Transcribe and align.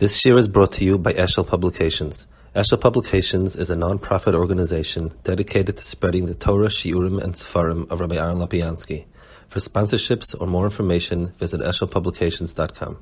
This 0.00 0.24
year 0.24 0.38
is 0.38 0.48
brought 0.48 0.72
to 0.72 0.84
you 0.86 0.96
by 0.96 1.12
Eshel 1.12 1.46
Publications. 1.46 2.26
Eshel 2.56 2.80
Publications 2.80 3.54
is 3.54 3.68
a 3.68 3.76
non-profit 3.76 4.34
organization 4.34 5.12
dedicated 5.24 5.76
to 5.76 5.84
spreading 5.84 6.24
the 6.24 6.34
Torah, 6.34 6.68
Shiurim, 6.68 7.22
and 7.22 7.34
Sefarim 7.34 7.86
of 7.90 8.00
Rabbi 8.00 8.16
Aaron 8.16 8.38
Lapiansky. 8.38 9.04
For 9.48 9.58
sponsorships 9.58 10.34
or 10.40 10.46
more 10.46 10.64
information, 10.64 11.34
visit 11.36 11.60
eshelpublications.com. 11.60 12.96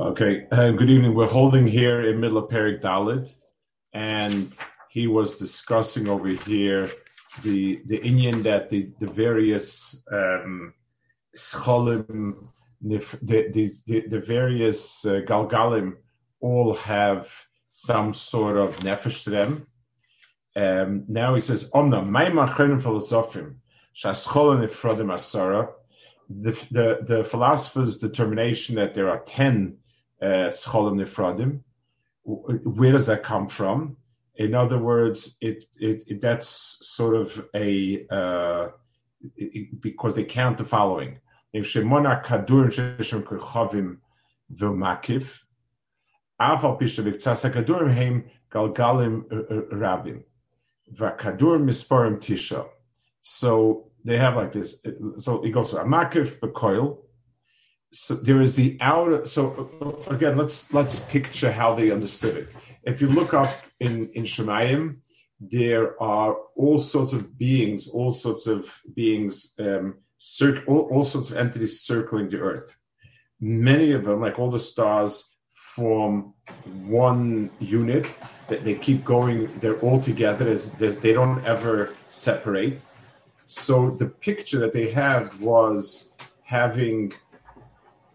Okay, 0.00 0.46
uh, 0.50 0.70
good 0.70 0.88
evening. 0.88 1.14
We're 1.14 1.28
holding 1.28 1.66
here 1.66 2.00
in 2.00 2.18
middle 2.18 2.38
of 2.38 2.48
Perik 2.48 2.80
Dalit, 2.80 3.30
and 3.92 4.54
he 4.88 5.08
was 5.08 5.34
discussing 5.34 6.08
over 6.08 6.28
here 6.28 6.90
the 7.42 7.82
the 7.84 7.98
Indian 7.98 8.42
that 8.44 8.70
the 8.70 8.90
the 9.00 9.06
various 9.06 10.02
um, 10.10 10.72
scholim, 11.36 12.48
the, 12.80 13.00
the, 13.20 13.70
the, 13.86 14.00
the 14.08 14.20
various 14.20 15.04
uh, 15.04 15.20
galgalim 15.26 15.96
all 16.42 16.74
have 16.74 17.46
some 17.68 18.12
sort 18.12 18.58
of 18.58 18.76
nefesh 18.80 19.24
to 19.24 19.30
them. 19.30 19.66
Um, 20.54 21.04
now 21.08 21.34
he 21.34 21.40
says, 21.40 21.70
Omna, 21.70 22.06
my 22.06 22.26
machonim 22.26 22.82
philosophim, 22.82 23.62
shaschol 23.96 24.58
nifrodim 24.58 25.10
asara, 25.10 25.72
the, 26.28 26.98
the, 27.06 27.24
philosopher's 27.24 27.98
determination 27.98 28.76
that 28.76 28.94
there 28.94 29.08
are 29.08 29.20
10 29.20 29.76
uh, 30.20 30.26
scholim 30.26 31.00
nifrodim, 31.00 31.60
where 32.24 32.92
does 32.92 33.06
that 33.06 33.22
come 33.22 33.48
from? 33.48 33.96
In 34.36 34.54
other 34.54 34.78
words, 34.78 35.36
it, 35.40 35.64
it, 35.80 36.02
it 36.06 36.20
that's 36.20 36.78
sort 36.82 37.14
of 37.14 37.48
a, 37.54 38.06
uh, 38.10 38.68
it, 39.36 39.80
because 39.80 40.14
they 40.14 40.24
count 40.24 40.58
the 40.58 40.64
following. 40.64 41.18
If 41.52 41.66
Shemona 41.66 42.24
Kadur 42.24 42.68
Kechavim 42.68 43.98
V'Makif, 44.54 45.44
Aval 46.42 46.78
Pisha 46.80 47.00
V'Ktsas 47.06 47.40
HaKadurim 47.48 47.92
Heim 47.94 48.16
Galgalim 48.50 49.16
Rabim, 49.82 50.22
Misparim 50.98 52.16
Tisha. 52.24 52.66
So 53.22 53.90
they 54.04 54.18
have 54.18 54.36
like 54.36 54.52
this. 54.52 54.70
So 55.18 55.42
it 55.42 55.50
goes 55.50 55.70
to 55.70 55.76
Amakif 55.76 56.40
Bekoil. 56.40 56.98
So 57.92 58.14
there 58.14 58.40
is 58.40 58.56
the 58.56 58.78
outer. 58.80 59.24
So 59.26 59.42
again, 60.08 60.36
let's 60.36 60.72
let's 60.72 60.98
picture 61.00 61.52
how 61.52 61.74
they 61.74 61.90
understood 61.90 62.36
it. 62.36 62.48
If 62.84 63.00
you 63.00 63.06
look 63.06 63.32
up 63.34 63.52
in 63.78 64.10
in 64.14 64.24
Shemayim, 64.24 64.96
there 65.40 66.00
are 66.02 66.36
all 66.56 66.78
sorts 66.78 67.12
of 67.12 67.36
beings, 67.38 67.88
all 67.88 68.12
sorts 68.12 68.46
of 68.46 68.80
beings, 68.94 69.52
um, 69.58 69.98
cir- 70.18 70.64
all, 70.66 70.88
all 70.92 71.04
sorts 71.04 71.30
of 71.30 71.36
entities 71.36 71.80
circling 71.82 72.28
the 72.28 72.40
Earth. 72.40 72.76
Many 73.40 73.92
of 73.92 74.04
them, 74.04 74.20
like 74.20 74.38
all 74.38 74.50
the 74.50 74.58
stars, 74.58 75.31
form 75.74 76.34
one 76.84 77.50
unit 77.60 78.06
that 78.48 78.62
they 78.64 78.74
keep 78.74 79.04
going 79.04 79.48
they're 79.60 79.80
all 79.80 80.00
together 80.00 80.44
there's, 80.44 80.96
they 80.96 81.12
don't 81.12 81.42
ever 81.46 81.94
separate. 82.10 82.80
So 83.46 83.90
the 83.90 84.06
picture 84.06 84.58
that 84.60 84.72
they 84.72 84.90
had 84.90 85.22
was 85.40 86.12
having 86.44 87.12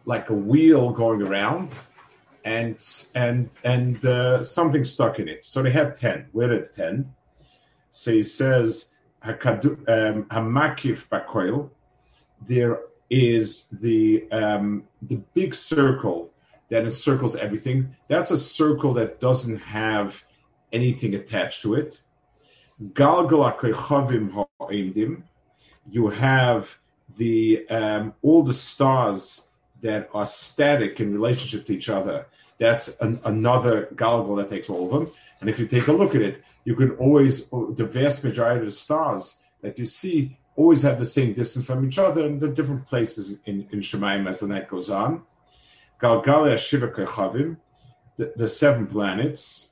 like 0.05 0.30
a 0.30 0.33
wheel 0.33 0.91
going 0.91 1.22
around 1.22 1.69
and 2.45 2.78
and 3.16 3.50
and 3.63 4.05
uh, 4.05 4.44
something 4.44 4.83
stuck 4.85 5.19
in 5.19 5.28
it. 5.28 5.44
So 5.44 5.63
they 5.63 5.72
had 5.72 5.95
10 5.95 6.28
where 6.33 6.50
did 6.50 6.75
10 6.75 7.13
so 7.89 8.11
he 8.11 8.22
says 8.22 8.91
um, 9.23 9.33
hamakif 10.35 11.09
bakoil. 11.09 11.69
There 12.47 12.81
is 13.09 13.66
the 13.72 14.30
um, 14.31 14.83
the 15.02 15.16
big 15.33 15.55
circle 15.55 16.30
that 16.69 16.83
encircles 16.83 17.35
everything. 17.35 17.95
That's 18.07 18.31
a 18.31 18.37
circle 18.37 18.93
that 18.93 19.19
doesn't 19.19 19.59
have 19.59 20.23
anything 20.71 21.15
attached 21.15 21.61
to 21.63 21.75
it. 21.75 22.01
You 25.89 26.09
have 26.09 26.77
the 27.17 27.67
um, 27.69 28.13
all 28.22 28.44
the 28.44 28.53
stars 28.53 29.41
that 29.81 30.09
are 30.13 30.25
static 30.25 31.00
in 31.00 31.13
relationship 31.13 31.66
to 31.67 31.73
each 31.73 31.89
other. 31.89 32.27
That's 32.57 32.89
an, 32.97 33.19
another 33.23 33.88
galgal 33.95 34.38
that 34.38 34.50
takes 34.50 34.69
all 34.69 34.85
of 34.85 34.91
them. 34.91 35.11
And 35.39 35.50
if 35.50 35.59
you 35.59 35.67
take 35.67 35.88
a 35.88 35.94
look 35.94 36.16
at 36.16 36.22
it, 36.22 36.44
you 36.66 36.75
can 36.75 36.91
always 36.91 37.47
the 37.50 37.85
vast 37.89 38.23
majority 38.23 38.59
of 38.59 38.66
the 38.66 38.72
stars 38.72 39.38
that 39.61 39.79
you 39.79 39.85
see 39.85 40.38
always 40.56 40.81
have 40.81 41.00
the 41.00 41.06
same 41.06 41.33
distance 41.33 41.66
from 41.66 41.88
each 41.88 41.97
other 41.97 42.25
in 42.25 42.39
the 42.39 42.50
different 42.50 42.85
places 42.85 43.38
in, 43.45 43.67
in 43.72 43.79
Shemaim 43.79 44.27
as 44.27 44.39
the 44.39 44.47
night 44.47 44.67
goes 44.67 44.89
on. 44.89 45.22
Galgalia 46.00 46.59
Shiva 46.59 46.90
Kechavim, 46.90 47.58
the 48.18 48.47
seven 48.47 48.85
planets, 48.85 49.69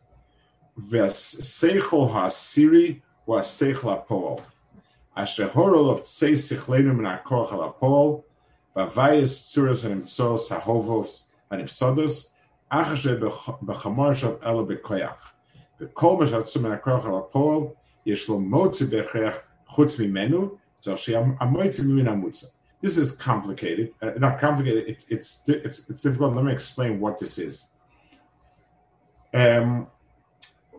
Veseichel 0.80 2.12
HaSiri 2.12 3.02
Vaseichel 3.28 4.08
HaPoel, 4.08 4.42
Ashehorol 5.16 5.92
of 5.92 6.02
Tsei 6.02 6.34
Sichlenum 6.34 6.98
and 6.98 7.08
Akor 7.08 7.46
HaLaPoel, 7.46 8.24
Vavayas 8.76 9.54
Tsuras 9.54 9.86
and 9.86 10.04
Imtsor 10.04 10.40
Sahovos 10.40 11.26
and 11.52 11.62
Ifsodos, 11.62 12.30
Achashe 12.72 13.20
Bechamar 13.64 14.16
Shav 14.16 14.40
Ela 14.44 14.66
Bekoyach, 14.66 15.18
Bekol 15.80 16.20
Meshatsum 16.20 16.66
and 16.66 16.74
Akor 16.74 17.02
HaLaPoel, 17.02 17.76
Yeshlo 18.08 18.44
Motzi 18.44 18.88
Bechreach 18.88 19.40
Chutz 19.70 20.00
Mimenu, 20.00 20.58
Tzor 20.82 20.96
Sheyam 20.96 21.38
Amoitzim 21.38 21.86
Min 21.86 22.08
this 22.86 23.00
is 23.00 23.14
complicated. 23.14 23.96
Uh, 24.00 24.12
not 24.20 24.38
complicated. 24.38 24.84
It's, 24.88 25.08
it's 25.10 25.42
it's 25.48 25.90
it's 25.90 26.04
difficult. 26.04 26.36
Let 26.36 26.46
me 26.46 26.54
explain 26.54 27.00
what 27.00 27.18
this 27.18 27.40
is. 27.40 27.68
Um, 29.34 29.88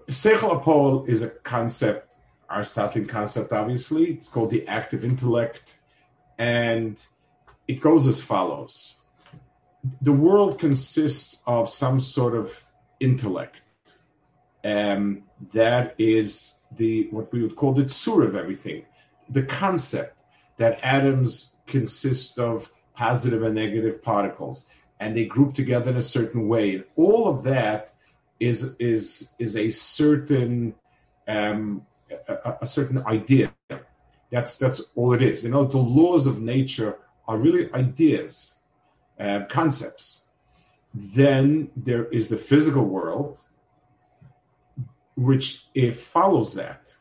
Seichel 0.06 0.54
Apol 0.56 1.04
is 1.06 1.22
a 1.22 1.30
concept, 1.30 2.08
Aristotelian 2.48 3.08
concept. 3.08 3.52
Obviously, 3.52 4.04
it's 4.12 4.28
called 4.28 4.50
the 4.50 4.64
active 4.68 5.04
intellect, 5.04 5.74
and 6.38 7.04
it 7.66 7.80
goes 7.80 8.06
as 8.06 8.22
follows: 8.22 9.00
the 10.00 10.12
world 10.12 10.60
consists 10.60 11.42
of 11.44 11.68
some 11.68 11.98
sort 11.98 12.36
of 12.36 12.64
intellect. 13.00 13.62
Um, 14.62 15.24
that 15.52 15.96
is 15.98 16.60
the 16.70 17.08
what 17.10 17.32
we 17.32 17.42
would 17.42 17.56
call 17.56 17.72
the 17.72 17.82
tsur 17.86 18.24
of 18.24 18.36
everything, 18.36 18.84
the 19.28 19.42
concept 19.42 20.16
that 20.58 20.78
atoms 20.84 21.55
consist 21.66 22.38
of 22.38 22.72
positive 22.94 23.42
and 23.42 23.54
negative 23.54 24.02
particles, 24.02 24.66
and 25.00 25.16
they 25.16 25.26
group 25.26 25.54
together 25.54 25.90
in 25.90 25.96
a 25.96 26.02
certain 26.02 26.48
way. 26.48 26.82
All 26.96 27.28
of 27.28 27.42
that 27.44 27.94
is 28.40 28.74
is 28.78 29.28
is 29.38 29.56
a 29.56 29.70
certain 29.70 30.74
um, 31.28 31.86
a, 32.28 32.54
a, 32.62 32.66
certain 32.66 33.04
idea. 33.06 33.52
That's 34.30 34.56
that's 34.56 34.82
all 34.94 35.12
it 35.12 35.22
is. 35.22 35.44
You 35.44 35.50
know, 35.50 35.64
the 35.64 35.78
laws 35.78 36.26
of 36.26 36.40
nature 36.40 36.98
are 37.28 37.38
really 37.38 37.72
ideas, 37.72 38.56
uh, 39.18 39.40
concepts. 39.48 40.22
Then 40.94 41.70
there 41.76 42.06
is 42.06 42.28
the 42.28 42.36
physical 42.36 42.84
world, 42.84 43.40
which 45.16 45.66
it 45.74 45.96
follows 45.96 46.54
that. 46.54 46.94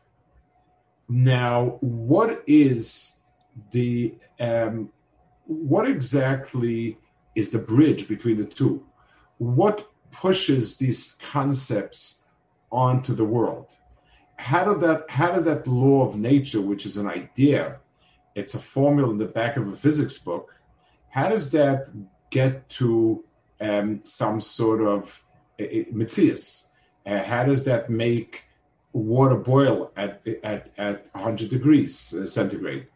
Now, 1.08 1.78
what 1.80 2.42
is 2.46 3.12
the 3.70 4.14
um, 4.40 4.90
what 5.46 5.88
exactly 5.88 6.98
is 7.34 7.50
the 7.50 7.58
bridge 7.58 8.08
between 8.08 8.38
the 8.38 8.44
two? 8.44 8.84
What 9.38 9.88
pushes 10.10 10.76
these 10.76 11.16
concepts 11.20 12.16
onto 12.70 13.14
the 13.14 13.24
world? 13.24 13.76
How 14.38 14.64
did 14.64 14.80
that 14.82 15.10
how 15.10 15.32
does 15.32 15.44
that 15.44 15.66
law 15.66 16.06
of 16.06 16.16
nature, 16.16 16.60
which 16.60 16.86
is 16.86 16.96
an 16.96 17.06
idea, 17.06 17.80
it's 18.34 18.54
a 18.54 18.58
formula 18.58 19.10
in 19.10 19.18
the 19.18 19.26
back 19.26 19.56
of 19.56 19.68
a 19.68 19.76
physics 19.76 20.18
book, 20.18 20.54
how 21.08 21.28
does 21.28 21.50
that 21.52 21.88
get 22.30 22.68
to 22.68 23.24
um, 23.60 24.04
some 24.04 24.40
sort 24.40 24.82
of 24.82 25.22
uh, 25.58 25.64
mitzias? 25.92 26.64
Uh, 27.06 27.22
how 27.22 27.44
does 27.44 27.64
that 27.64 27.88
make 27.88 28.44
water 28.92 29.36
boil 29.36 29.92
at 29.96 30.26
at 30.42 30.70
at 30.76 31.08
100 31.12 31.48
degrees 31.48 32.12
uh, 32.14 32.26
centigrade? 32.26 32.86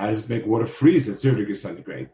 How 0.00 0.06
does 0.06 0.24
it 0.24 0.30
make 0.30 0.46
water 0.46 0.64
freeze 0.64 1.10
at 1.10 1.18
zero 1.18 1.36
degrees 1.36 1.60
centigrade? 1.60 2.08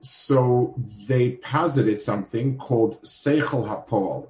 So 0.00 0.74
they 1.06 1.32
posited 1.32 2.00
something 2.00 2.56
called 2.56 3.02
Seichel 3.02 3.68
HaPol, 3.68 4.28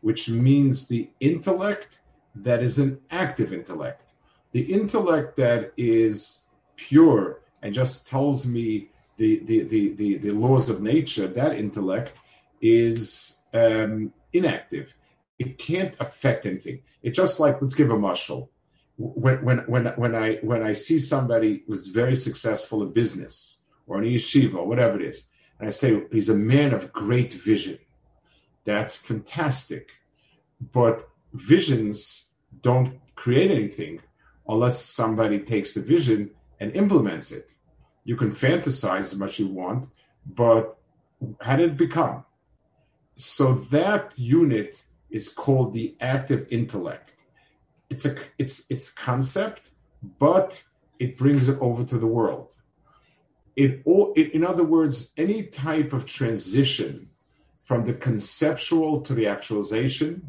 which 0.00 0.28
means 0.28 0.86
the 0.86 1.10
intellect 1.18 1.98
that 2.36 2.62
is 2.62 2.78
an 2.78 3.00
active 3.10 3.52
intellect. 3.52 4.04
The 4.52 4.62
intellect 4.62 5.36
that 5.38 5.72
is 5.76 6.42
pure 6.76 7.40
and 7.62 7.74
just 7.74 8.06
tells 8.06 8.46
me 8.46 8.90
the, 9.16 9.40
the, 9.44 9.64
the, 9.64 9.94
the, 9.94 10.16
the 10.18 10.30
laws 10.30 10.70
of 10.70 10.80
nature, 10.80 11.26
that 11.26 11.58
intellect 11.58 12.12
is 12.60 13.38
um, 13.52 14.12
inactive. 14.32 14.94
It 15.40 15.58
can't 15.58 15.96
affect 15.98 16.46
anything. 16.46 16.82
It's 17.02 17.16
just 17.16 17.40
like, 17.40 17.60
let's 17.60 17.74
give 17.74 17.90
a 17.90 17.98
muscle 17.98 18.52
when 19.00 19.42
when 19.42 19.58
when 19.60 19.86
when 19.96 20.14
I 20.14 20.34
when 20.42 20.62
I 20.62 20.74
see 20.74 20.98
somebody 20.98 21.62
who's 21.66 21.86
very 21.86 22.16
successful 22.16 22.82
in 22.82 22.92
business 22.92 23.56
or 23.86 24.02
in 24.02 24.12
yeshiva 24.12 24.56
or 24.56 24.66
whatever 24.66 25.00
it 25.00 25.06
is, 25.06 25.28
and 25.58 25.66
I 25.68 25.72
say 25.72 26.02
he's 26.12 26.28
a 26.28 26.34
man 26.34 26.74
of 26.74 26.92
great 26.92 27.32
vision, 27.32 27.78
That's 28.64 28.94
fantastic. 28.94 29.92
But 30.72 31.08
visions 31.32 32.28
don't 32.60 33.00
create 33.14 33.50
anything 33.50 34.00
unless 34.46 34.84
somebody 34.84 35.38
takes 35.38 35.72
the 35.72 35.80
vision 35.80 36.30
and 36.60 36.76
implements 36.76 37.32
it. 37.32 37.54
You 38.04 38.16
can 38.16 38.32
fantasize 38.32 39.00
as 39.12 39.16
much 39.16 39.32
as 39.32 39.38
you 39.38 39.48
want, 39.48 39.88
but 40.26 40.76
how 41.40 41.56
did 41.56 41.70
it 41.70 41.76
become? 41.78 42.24
So 43.16 43.54
that 43.76 44.12
unit 44.16 44.82
is 45.08 45.30
called 45.30 45.72
the 45.72 45.96
active 46.00 46.46
intellect. 46.50 47.14
It's 47.90 48.06
a 48.06 48.16
it's 48.38 48.64
it's 48.70 48.90
concept, 48.90 49.70
but 50.18 50.62
it 50.98 51.18
brings 51.18 51.48
it 51.48 51.58
over 51.60 51.84
to 51.84 51.98
the 51.98 52.06
world. 52.06 52.56
It 53.56 53.82
all 53.84 54.12
it, 54.16 54.32
in 54.32 54.44
other 54.44 54.64
words, 54.64 55.10
any 55.16 55.42
type 55.44 55.92
of 55.92 56.06
transition 56.06 57.10
from 57.64 57.84
the 57.84 57.92
conceptual 57.92 59.00
to 59.02 59.14
the 59.14 59.26
actualization, 59.26 60.28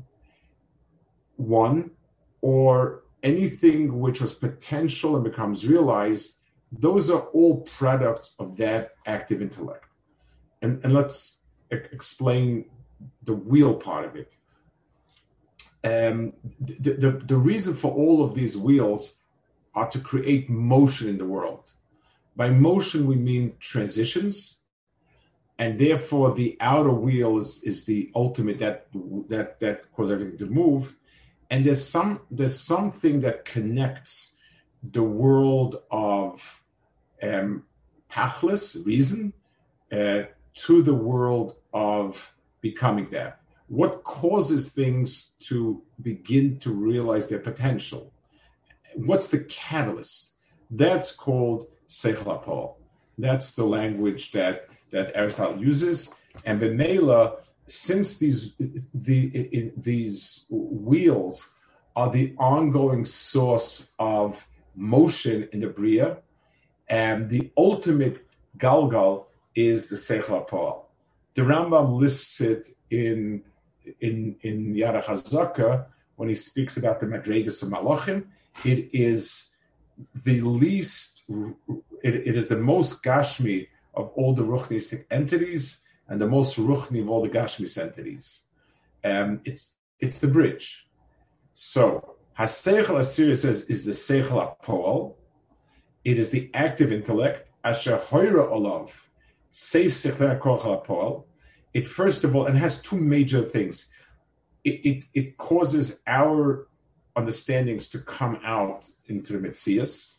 one, 1.37 1.91
or 2.41 3.03
anything 3.23 3.99
which 3.99 4.21
was 4.21 4.33
potential 4.33 5.15
and 5.15 5.23
becomes 5.23 5.67
realized, 5.67 6.37
those 6.71 7.09
are 7.09 7.21
all 7.33 7.61
products 7.61 8.35
of 8.39 8.57
that 8.57 8.91
active 9.05 9.41
intellect. 9.41 9.85
And, 10.61 10.83
and 10.83 10.93
let's 10.93 11.39
explain 11.71 12.65
the 13.23 13.33
wheel 13.33 13.73
part 13.73 14.05
of 14.05 14.15
it. 14.15 14.35
Um, 15.83 16.33
the, 16.59 16.93
the, 16.93 17.11
the 17.25 17.37
reason 17.37 17.73
for 17.73 17.91
all 17.91 18.23
of 18.23 18.35
these 18.35 18.55
wheels 18.55 19.15
are 19.73 19.89
to 19.89 19.99
create 19.99 20.49
motion 20.49 21.09
in 21.09 21.17
the 21.17 21.25
world. 21.25 21.71
By 22.35 22.49
motion, 22.49 23.07
we 23.07 23.15
mean 23.15 23.53
transitions, 23.59 24.59
and 25.57 25.79
therefore 25.79 26.33
the 26.33 26.57
outer 26.59 26.91
wheel 26.91 27.37
is, 27.37 27.61
is 27.63 27.83
the 27.85 28.11
ultimate 28.15 28.59
that 28.59 28.87
that 29.27 29.59
that 29.59 29.91
causes 29.93 30.11
everything 30.11 30.37
to 30.37 30.45
move. 30.45 30.95
And 31.49 31.65
there's 31.65 31.85
some 31.85 32.21
there's 32.31 32.59
something 32.59 33.21
that 33.21 33.45
connects 33.45 34.33
the 34.91 35.03
world 35.03 35.81
of 35.91 36.61
um, 37.21 37.63
tachlis, 38.09 38.83
reason, 38.85 39.33
uh, 39.91 40.23
to 40.53 40.81
the 40.81 40.93
world 40.93 41.57
of 41.73 42.33
becoming 42.61 43.09
that. 43.11 43.40
What 43.71 44.03
causes 44.03 44.67
things 44.67 45.31
to 45.47 45.81
begin 46.01 46.59
to 46.59 46.73
realize 46.73 47.27
their 47.27 47.39
potential? 47.39 48.11
What's 48.95 49.29
the 49.29 49.45
catalyst? 49.45 50.33
That's 50.69 51.13
called 51.13 51.67
seichel 51.87 52.43
HaPoel. 52.43 52.75
That's 53.17 53.51
the 53.53 53.63
language 53.63 54.33
that 54.33 54.67
that 54.91 55.13
Aristotle 55.15 55.63
uses, 55.63 56.09
and 56.43 56.59
Benela, 56.59 57.37
since 57.65 58.17
these 58.17 58.55
the 58.93 59.27
in, 59.27 59.71
these 59.77 60.45
wheels 60.49 61.47
are 61.95 62.11
the 62.11 62.35
ongoing 62.37 63.05
source 63.05 63.87
of 63.99 64.45
motion 64.75 65.47
in 65.53 65.61
the 65.61 65.67
bria, 65.67 66.17
and 66.89 67.29
the 67.29 67.49
ultimate 67.55 68.27
galgal 68.57 69.27
is 69.55 69.87
the 69.87 69.95
seichel 69.95 70.45
HaPoel. 70.45 70.81
The 71.35 71.43
Rambam 71.43 71.97
lists 71.97 72.41
it 72.41 72.75
in 72.89 73.43
in 73.99 74.35
in 74.41 74.73
Yad 74.73 75.03
HaZaka 75.03 75.85
when 76.15 76.29
he 76.29 76.35
speaks 76.35 76.77
about 76.77 76.99
the 76.99 77.05
Madregas 77.05 77.63
of 77.63 77.69
Malachim. 77.69 78.25
It 78.65 78.89
is 78.93 79.49
the 80.25 80.41
least, 80.41 81.21
it, 82.03 82.15
it 82.15 82.37
is 82.37 82.47
the 82.47 82.57
most 82.57 83.03
Gashmi 83.03 83.67
of 83.93 84.09
all 84.15 84.33
the 84.33 84.43
Ruchnistic 84.43 85.05
entities 85.11 85.81
and 86.07 86.19
the 86.19 86.27
most 86.27 86.57
Ruchni 86.57 87.01
of 87.01 87.09
all 87.09 87.21
the 87.21 87.29
Gashmis 87.29 87.77
entities. 87.77 88.41
Um, 89.03 89.41
it's 89.45 89.71
it's 89.99 90.19
the 90.19 90.27
bridge. 90.27 90.87
So 91.53 92.15
Haseichel 92.37 92.99
Asir 92.99 93.35
says 93.35 93.63
is 93.63 93.85
the 93.85 93.91
Seichel 93.91 94.57
HaPoel. 94.61 95.15
It 96.03 96.19
is 96.19 96.29
the 96.29 96.49
active 96.53 96.91
intellect. 96.91 97.47
Asher 97.63 97.97
Hoira 97.97 98.49
Olav 98.51 99.09
says 99.49 99.93
Seichel 99.93 100.39
HaPoel. 100.39 101.23
It 101.73 101.87
first 101.87 102.23
of 102.23 102.35
all, 102.35 102.45
and 102.45 102.57
has 102.57 102.81
two 102.81 102.97
major 102.97 103.43
things. 103.43 103.87
It, 104.63 104.85
it, 104.85 105.05
it 105.13 105.37
causes 105.37 105.99
our 106.05 106.67
understandings 107.15 107.87
to 107.89 107.99
come 107.99 108.39
out 108.43 108.89
into 109.05 109.33
the 109.33 109.39
Metzias. 109.39 110.15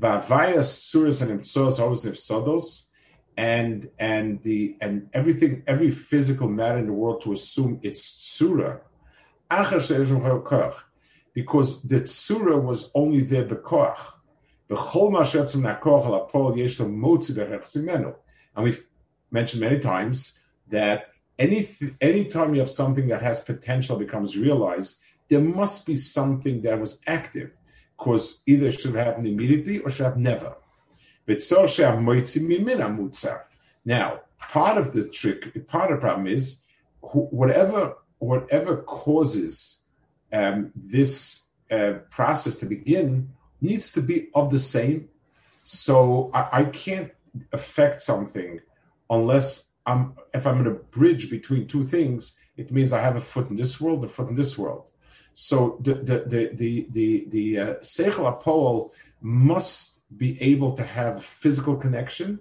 Vavayas 0.00 0.80
suras 0.88 1.22
and 1.22 1.40
imtsos 1.40 1.78
always 1.78 2.04
sodos, 2.04 2.84
and 3.36 3.90
and 3.98 4.42
the 4.42 4.76
and 4.80 5.08
everything 5.12 5.62
every 5.66 5.90
physical 5.90 6.48
matter 6.48 6.78
in 6.78 6.86
the 6.86 6.92
world 6.92 7.22
to 7.22 7.32
assume 7.32 7.78
it's 7.82 8.02
surah. 8.02 8.78
Because 11.34 11.82
the 11.82 12.06
surah 12.06 12.58
was 12.58 12.90
only 12.94 13.20
there 13.22 13.44
bekoach. 13.44 13.98
And 18.56 18.64
we've 18.64 18.86
mentioned 19.30 19.60
many 19.60 19.78
times 19.80 20.39
that 20.70 21.08
any 21.38 21.68
anytime 22.00 22.54
you 22.54 22.60
have 22.60 22.70
something 22.70 23.08
that 23.08 23.22
has 23.22 23.40
potential 23.40 23.96
becomes 23.96 24.36
realized, 24.36 25.00
there 25.28 25.40
must 25.40 25.86
be 25.86 25.94
something 25.94 26.62
that 26.62 26.80
was 26.80 26.98
active, 27.06 27.50
because 27.96 28.42
either 28.46 28.70
should 28.70 28.94
have 28.94 29.06
happened 29.06 29.26
immediately 29.26 29.78
or 29.78 29.90
should 29.90 30.06
have 30.06 30.16
never. 30.16 30.56
Now, 33.84 34.20
part 34.38 34.78
of 34.78 34.92
the 34.92 35.04
trick, 35.08 35.66
part 35.68 35.90
of 35.90 35.98
the 35.98 36.00
problem 36.00 36.26
is 36.26 36.62
whatever 37.00 37.94
whatever 38.18 38.82
causes 38.82 39.80
um, 40.32 40.72
this 40.74 41.42
uh, 41.70 41.92
process 42.10 42.56
to 42.56 42.66
begin 42.66 43.30
needs 43.60 43.92
to 43.92 44.02
be 44.02 44.28
of 44.34 44.50
the 44.50 44.60
same. 44.60 45.08
So 45.62 46.30
I, 46.34 46.48
I 46.52 46.64
can't 46.64 47.12
affect 47.52 48.02
something 48.02 48.60
unless 49.08 49.69
I'm 49.90 50.02
if 50.38 50.46
I'm 50.46 50.60
in 50.62 50.68
a 50.74 50.78
bridge 50.98 51.24
between 51.36 51.62
two 51.66 51.84
things. 51.94 52.20
It 52.56 52.68
means 52.76 52.92
I 52.92 53.02
have 53.08 53.16
a 53.16 53.26
foot 53.32 53.48
in 53.50 53.56
this 53.56 53.80
world, 53.80 53.98
and 54.00 54.10
a 54.10 54.14
foot 54.16 54.28
in 54.28 54.36
this 54.42 54.54
world. 54.62 54.86
So 55.48 55.56
the 55.86 55.94
the 56.08 56.16
the 56.32 56.42
the 56.60 56.72
the, 56.96 57.08
the 57.34 57.46
uh, 57.58 57.74
seichel 57.94 58.26
apol 58.34 58.92
must 59.20 60.00
be 60.16 60.30
able 60.52 60.72
to 60.80 60.84
have 60.84 61.24
physical 61.24 61.76
connection, 61.76 62.40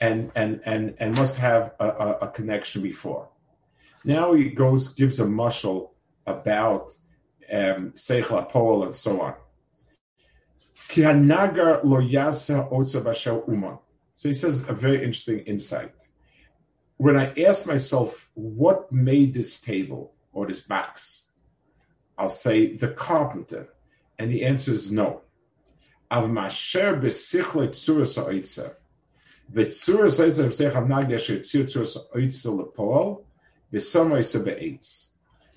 and 0.00 0.30
and 0.34 0.60
and 0.64 0.94
and 1.00 1.16
must 1.16 1.36
have 1.36 1.72
a, 1.80 1.88
a, 2.06 2.08
a 2.26 2.28
connection 2.28 2.82
before. 2.82 3.28
Now 4.04 4.34
he 4.34 4.44
goes 4.50 4.82
gives 5.00 5.20
a 5.20 5.24
mushal 5.24 5.90
about 6.26 6.84
um, 7.52 7.92
seichel 7.92 8.42
apol 8.42 8.84
and 8.84 8.94
so 8.94 9.20
on. 9.20 9.34
So 14.14 14.28
he 14.28 14.34
says 14.34 14.60
a 14.68 14.72
very 14.72 14.98
interesting 14.98 15.40
insight. 15.40 15.94
When 16.96 17.16
I 17.16 17.32
ask 17.42 17.66
myself 17.66 18.30
what 18.34 18.90
made 18.92 19.34
this 19.34 19.58
table 19.58 20.14
or 20.32 20.46
this 20.46 20.60
box, 20.60 21.24
I'll 22.16 22.30
say 22.30 22.76
the 22.76 22.88
carpenter, 22.88 23.68
and 24.18 24.30
the 24.30 24.44
answer 24.44 24.72
is 24.72 24.92
no. 24.92 25.22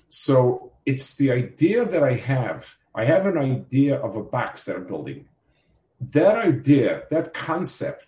So 0.08 0.72
it's 0.84 1.14
the 1.14 1.30
idea 1.30 1.84
that 1.84 2.02
I 2.02 2.14
have. 2.14 2.74
I 2.94 3.04
have 3.04 3.26
an 3.26 3.38
idea 3.38 3.96
of 3.96 4.16
a 4.16 4.22
box 4.22 4.64
that 4.64 4.76
I'm 4.76 4.86
building. 4.86 5.28
That 6.00 6.36
idea, 6.36 7.04
that 7.10 7.34
concept, 7.34 8.06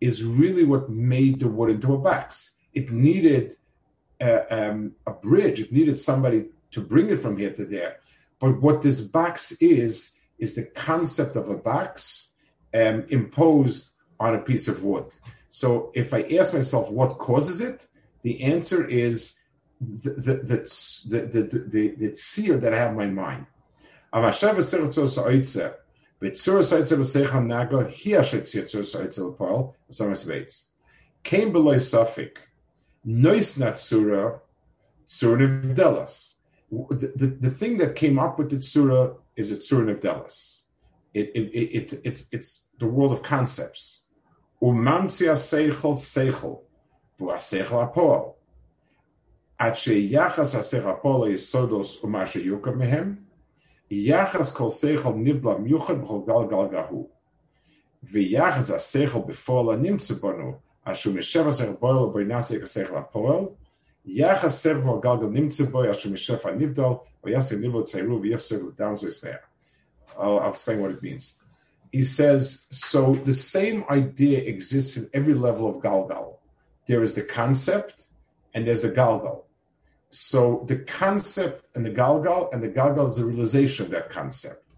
is 0.00 0.24
really 0.24 0.64
what 0.64 0.88
made 0.90 1.40
the 1.40 1.48
wood 1.48 1.70
into 1.70 1.94
a 1.94 1.98
box. 1.98 2.54
It 2.74 2.90
needed 2.90 3.56
uh, 4.20 4.42
um, 4.50 4.92
a 5.06 5.12
bridge. 5.12 5.60
It 5.60 5.72
needed 5.72 5.98
somebody 5.98 6.46
to 6.70 6.80
bring 6.80 7.10
it 7.10 7.20
from 7.20 7.36
here 7.36 7.52
to 7.52 7.64
there. 7.64 7.96
But 8.40 8.60
what 8.60 8.82
this 8.82 9.00
box 9.00 9.52
is, 9.52 10.10
is 10.38 10.54
the 10.54 10.64
concept 10.64 11.36
of 11.36 11.48
a 11.48 11.54
box 11.54 12.28
um, 12.74 13.04
imposed 13.08 13.90
on 14.18 14.34
a 14.34 14.38
piece 14.38 14.68
of 14.68 14.82
wood. 14.82 15.06
So 15.50 15.92
if 15.94 16.14
I 16.14 16.22
ask 16.38 16.54
myself 16.54 16.90
what 16.90 17.18
causes 17.18 17.60
it, 17.60 17.86
the 18.22 18.42
answer 18.42 18.86
is 18.86 19.34
the 19.80 20.10
the 20.10 20.34
the 20.34 20.58
the, 21.10 21.20
the, 21.26 21.64
the, 21.68 21.88
the 21.96 22.16
seer 22.16 22.56
that 22.56 22.72
I 22.72 22.78
have 22.78 22.90
in 22.92 22.96
my 22.96 23.08
mind. 23.08 23.46
Came 31.24 31.52
below 31.52 31.78
Suffolk, 31.78 32.48
Noisnat 33.06 33.78
Surah, 33.78 34.38
Surah 35.06 35.36
Nivdelas. 35.36 36.34
The, 36.70 37.12
the, 37.16 37.26
the 37.26 37.50
thing 37.50 37.76
that 37.78 37.96
came 37.96 38.18
up 38.18 38.38
with 38.38 38.50
the 38.50 38.62
Surah 38.62 39.14
is 39.36 39.50
a 39.50 39.60
Surah 39.60 39.92
Nivdelas. 39.92 40.62
It, 41.12 41.30
it, 41.34 41.50
it, 41.54 41.92
it, 42.04 42.26
it's, 42.32 42.68
the 42.78 42.86
world 42.86 43.12
of 43.12 43.22
concepts. 43.22 44.00
Umamtsia 44.62 45.34
Seichel 45.34 45.94
Seichel, 45.96 46.60
Buaseichel 47.18 47.92
apol. 47.92 48.36
Ache 49.60 50.10
Yachas 50.10 50.54
Aseichel 50.56 51.00
Apoel 51.00 51.32
is 51.32 51.42
Sodos 51.46 52.00
Yuka 52.00 52.74
Mehem. 52.74 53.18
Yachas 53.90 54.54
Kol 54.54 54.70
Seichel 54.70 55.16
Nibla 55.16 55.58
Muchad 55.58 56.02
Bchol 56.02 56.26
Gal 56.26 56.46
Gal 56.46 56.68
Gahu. 56.68 57.08
Aseichel 58.06 59.28
Befola 59.28 59.76
Nimtzebonu. 59.76 60.58
Sech 60.86 61.80
Boil 61.80 63.56
Yacha 64.06 64.50
Galgal 65.00 65.30
Nivdal, 65.30 67.00
I'll, 70.18 70.38
I'll 70.40 70.50
explain 70.50 70.80
what 70.80 70.90
it 70.90 71.02
means. 71.02 71.34
He 71.92 72.04
says, 72.04 72.66
so 72.70 73.14
the 73.24 73.34
same 73.34 73.84
idea 73.90 74.38
exists 74.38 74.96
in 74.96 75.08
every 75.12 75.34
level 75.34 75.68
of 75.68 75.82
Galgal. 75.82 76.38
There 76.86 77.02
is 77.02 77.14
the 77.14 77.22
concept 77.22 78.08
and 78.54 78.66
there's 78.66 78.82
the 78.82 78.90
Galgal. 78.90 79.44
So 80.10 80.64
the 80.66 80.76
concept 80.76 81.64
and 81.74 81.86
the 81.86 81.90
Galgal, 81.90 82.52
and 82.52 82.62
the 82.62 82.68
Galgal 82.68 83.08
is 83.08 83.16
the 83.16 83.24
realization 83.24 83.86
of 83.86 83.90
that 83.92 84.10
concept. 84.10 84.74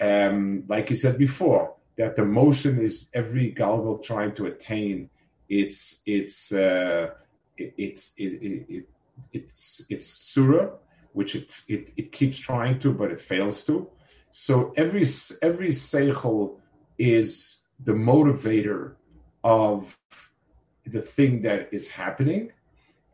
Um, 0.00 0.64
like 0.68 0.88
he 0.88 0.94
said 0.94 1.18
before, 1.18 1.74
that 1.96 2.14
the 2.14 2.24
motion 2.24 2.80
is 2.80 3.08
every 3.12 3.52
Galgal 3.52 4.02
trying 4.04 4.34
to 4.36 4.46
attain 4.46 5.10
its 5.48 6.00
its 6.06 6.52
uh, 6.52 7.10
its 7.56 8.12
it, 8.16 8.42
it, 8.42 8.66
it, 8.68 8.88
it's 9.32 9.82
it's 9.88 10.06
surah, 10.06 10.70
which 11.12 11.34
it, 11.34 11.50
it 11.68 11.92
it 11.96 12.12
keeps 12.12 12.38
trying 12.38 12.78
to, 12.80 12.92
but 12.92 13.10
it 13.10 13.20
fails 13.20 13.64
to. 13.64 13.88
So 14.30 14.72
every 14.76 15.04
every 15.42 15.68
seichel 15.68 16.56
is 16.98 17.62
the 17.84 17.92
motivator 17.92 18.94
of 19.44 19.98
the 20.86 21.00
thing 21.00 21.42
that 21.42 21.68
is 21.72 21.88
happening, 21.88 22.52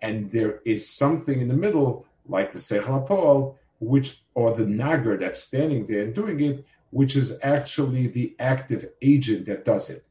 and 0.02 0.30
there 0.30 0.60
is 0.64 0.88
something 0.88 1.40
in 1.40 1.48
the 1.48 1.54
middle, 1.54 2.06
like 2.26 2.52
the 2.52 2.58
seichel 2.58 3.04
apol, 3.04 3.58
which 3.80 4.22
or 4.34 4.54
the 4.54 4.66
nagar 4.66 5.16
that's 5.16 5.42
standing 5.42 5.86
there 5.86 6.02
and 6.02 6.14
doing 6.14 6.40
it, 6.40 6.64
which 6.90 7.16
is 7.16 7.38
actually 7.42 8.06
the 8.08 8.34
active 8.38 8.90
agent 9.02 9.46
that 9.46 9.64
does 9.64 9.90
it. 9.90 10.04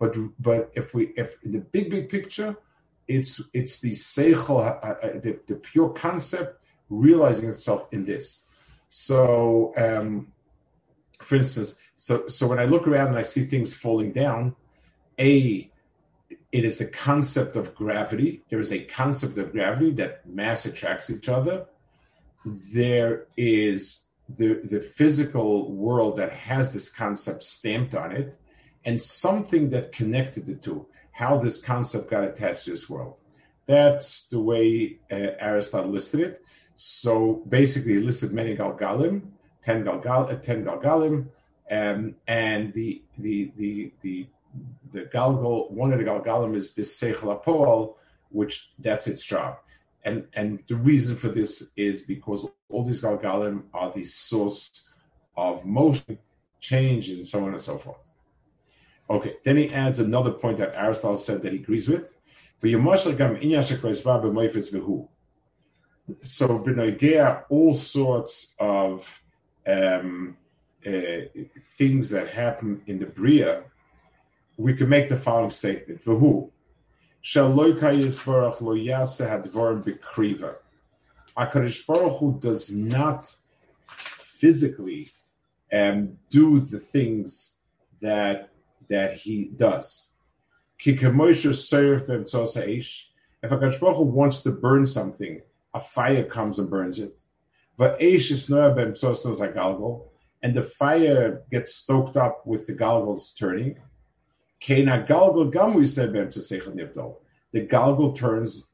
But 0.00 0.16
but 0.40 0.72
if 0.74 0.94
we 0.94 1.12
if 1.16 1.36
in 1.44 1.52
the 1.52 1.60
big 1.60 1.90
big 1.90 2.08
picture, 2.08 2.56
it's 3.06 3.40
it's 3.52 3.78
the 3.78 3.92
seichel, 3.92 4.58
uh, 4.58 4.88
uh, 4.88 5.20
the, 5.20 5.38
the 5.46 5.54
pure 5.54 5.90
concept 5.90 6.60
realizing 6.88 7.48
itself 7.48 7.86
in 7.92 8.04
this. 8.04 8.42
So. 8.88 9.72
Um, 9.76 10.32
for 11.20 11.36
instance, 11.36 11.76
so 11.94 12.26
so 12.28 12.46
when 12.46 12.58
I 12.58 12.64
look 12.64 12.88
around 12.88 13.08
and 13.08 13.18
I 13.18 13.22
see 13.22 13.44
things 13.44 13.74
falling 13.74 14.12
down, 14.12 14.56
a 15.18 15.70
it 16.52 16.64
is 16.64 16.80
a 16.80 16.86
concept 16.86 17.56
of 17.56 17.74
gravity. 17.74 18.42
There 18.48 18.58
is 18.58 18.72
a 18.72 18.80
concept 18.84 19.38
of 19.38 19.52
gravity 19.52 19.92
that 19.92 20.26
mass 20.28 20.64
attracts 20.64 21.10
each 21.10 21.28
other. 21.28 21.66
There 22.44 23.26
is 23.36 24.04
the 24.28 24.60
the 24.64 24.80
physical 24.80 25.70
world 25.72 26.16
that 26.16 26.32
has 26.32 26.72
this 26.72 26.90
concept 26.90 27.42
stamped 27.42 27.94
on 27.94 28.12
it, 28.12 28.39
and 28.84 29.00
something 29.00 29.70
that 29.70 29.92
connected 29.92 30.46
the 30.46 30.54
two. 30.54 30.86
How 31.12 31.36
this 31.36 31.60
concept 31.60 32.10
got 32.10 32.24
attached 32.24 32.64
to 32.64 32.70
this 32.70 32.88
world. 32.88 33.20
That's 33.66 34.26
the 34.28 34.40
way 34.40 34.98
uh, 35.12 35.32
Aristotle 35.38 35.90
listed 35.90 36.20
it. 36.20 36.42
So 36.76 37.42
basically, 37.48 37.94
he 37.94 37.98
listed 38.00 38.32
many 38.32 38.56
galgalim, 38.56 39.22
ten 39.62 39.84
galgal, 39.84 40.32
uh, 40.32 40.36
ten 40.36 40.64
galgalim, 40.64 41.26
um, 41.70 42.14
and 42.26 42.72
the 42.72 43.02
the 43.18 43.52
the 43.56 43.92
the 44.00 44.26
the 44.92 45.02
galgal 45.14 45.70
one 45.70 45.92
of 45.92 45.98
the 45.98 46.04
galgalim 46.04 46.56
is 46.56 46.72
this 46.72 46.98
seichel 46.98 47.32
apol, 47.32 47.98
which 48.30 48.70
that's 48.78 49.06
its 49.06 49.22
job, 49.22 49.58
and 50.04 50.26
and 50.32 50.60
the 50.68 50.76
reason 50.76 51.16
for 51.16 51.28
this 51.28 51.68
is 51.76 52.02
because 52.02 52.48
all 52.70 52.82
these 52.82 53.02
galgalim 53.02 53.64
are 53.74 53.92
the 53.92 54.04
source 54.04 54.84
of 55.36 55.64
motion, 55.66 56.18
change, 56.60 57.10
and 57.10 57.28
so 57.28 57.44
on 57.44 57.50
and 57.50 57.60
so 57.60 57.76
forth. 57.76 57.98
Okay, 59.10 59.36
then 59.44 59.56
he 59.56 59.68
adds 59.70 59.98
another 59.98 60.30
point 60.30 60.58
that 60.58 60.72
Aristotle 60.76 61.16
said 61.16 61.42
that 61.42 61.52
he 61.52 61.58
agrees 61.58 61.88
with. 61.88 62.14
So 66.22 66.58
Benogea, 66.58 67.42
all 67.48 67.74
sorts 67.74 68.54
of 68.60 69.20
um, 69.66 70.36
uh, 70.86 70.90
things 71.76 72.10
that 72.10 72.28
happen 72.28 72.82
in 72.86 73.00
the 73.00 73.06
Bria, 73.06 73.64
we 74.56 74.74
can 74.74 74.88
make 74.88 75.08
the 75.08 75.16
following 75.16 75.50
statement. 75.50 76.04
V'hu. 76.04 76.50
HaKadosh 81.36 81.86
Baruch 81.86 82.18
Hu 82.18 82.38
does 82.40 82.72
not 82.72 83.34
physically 83.88 85.10
um, 85.72 86.16
do 86.30 86.60
the 86.60 86.78
things 86.78 87.56
that 88.00 88.49
that 88.90 89.14
he 89.14 89.44
does. 89.56 90.10
If 93.42 93.52
a 93.52 93.56
Baruch 93.56 93.80
wants 93.80 94.42
to 94.42 94.50
burn 94.50 94.84
something, 94.84 95.40
a 95.72 95.80
fire 95.80 96.24
comes 96.24 96.58
and 96.58 96.68
burns 96.68 96.98
it 96.98 97.22
and 100.42 100.54
the 100.54 100.62
fire 100.62 101.42
gets 101.50 101.74
stoked 101.74 102.16
up 102.16 102.46
with 102.46 102.66
the 102.66 102.74
galgals 102.74 103.36
turning. 103.38 103.78
The 107.52 107.66
galgal 107.66 108.16
turns 108.16 108.66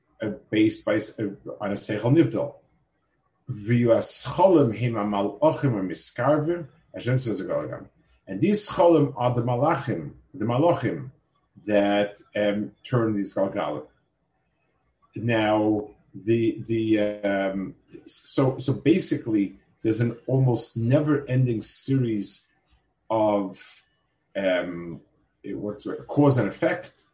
based 0.50 0.84
by, 0.84 0.96
uh, 0.96 1.36
on 1.60 1.70
a 1.70 1.76
seichel 1.76 2.12
nivdal. 2.12 2.54
And 8.26 8.40
these 8.40 8.68
cholim 8.68 9.12
are 9.16 9.34
the 9.34 9.42
malachim, 9.42 10.12
the 10.34 10.44
malachim 10.44 11.10
that 11.66 12.18
um, 12.34 12.72
turn 12.84 13.14
these 13.14 13.34
galgalim. 13.34 13.86
Now, 15.14 15.88
the 16.14 16.62
the 16.66 16.98
um, 17.22 17.74
so 18.06 18.58
so 18.58 18.72
basically 18.72 19.56
there's 19.82 20.00
an 20.00 20.16
almost 20.26 20.76
never-ending 20.76 21.62
series 21.62 22.46
of 23.08 23.82
um, 24.34 25.00
what's 25.44 25.86
it, 25.86 26.06
cause 26.08 26.38
and 26.38 26.48
effect, 26.48 27.04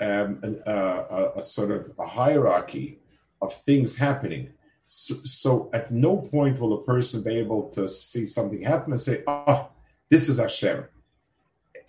um, 0.00 0.38
and, 0.42 0.62
uh, 0.66 1.04
a, 1.10 1.38
a, 1.38 1.42
sort 1.42 1.70
of 1.70 1.90
a 1.98 2.06
hierarchy 2.06 2.98
of 3.40 3.54
things 3.62 3.96
happening. 3.96 4.50
So, 4.84 5.14
so, 5.24 5.70
at 5.72 5.90
no 5.90 6.16
point 6.18 6.60
will 6.60 6.74
a 6.74 6.84
person 6.84 7.22
be 7.22 7.36
able 7.38 7.70
to 7.70 7.88
see 7.88 8.26
something 8.26 8.62
happen 8.62 8.92
and 8.92 9.00
say, 9.00 9.22
"Oh, 9.26 9.67
this 10.08 10.28
is 10.28 10.38
Hashem." 10.38 10.84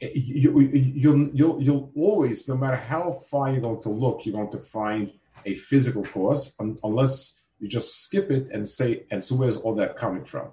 You, 0.01 0.59
you, 0.61 0.69
you'll, 0.71 1.29
you'll, 1.33 1.61
you'll 1.61 1.91
always, 1.93 2.47
no 2.47 2.55
matter 2.55 2.77
how 2.77 3.11
far 3.11 3.51
you're 3.51 3.59
going 3.59 3.81
to 3.81 3.89
look, 3.89 4.25
you're 4.25 4.35
going 4.35 4.51
to 4.51 4.59
find 4.59 5.11
a 5.45 5.53
physical 5.53 6.03
cause 6.03 6.55
unless 6.83 7.39
you 7.59 7.67
just 7.67 8.03
skip 8.03 8.31
it 8.31 8.47
and 8.51 8.67
say, 8.67 9.03
and 9.11 9.21
so 9.21 9.35
where's 9.35 9.57
all 9.57 9.75
that 9.75 9.97
coming 9.97 10.23
from? 10.23 10.47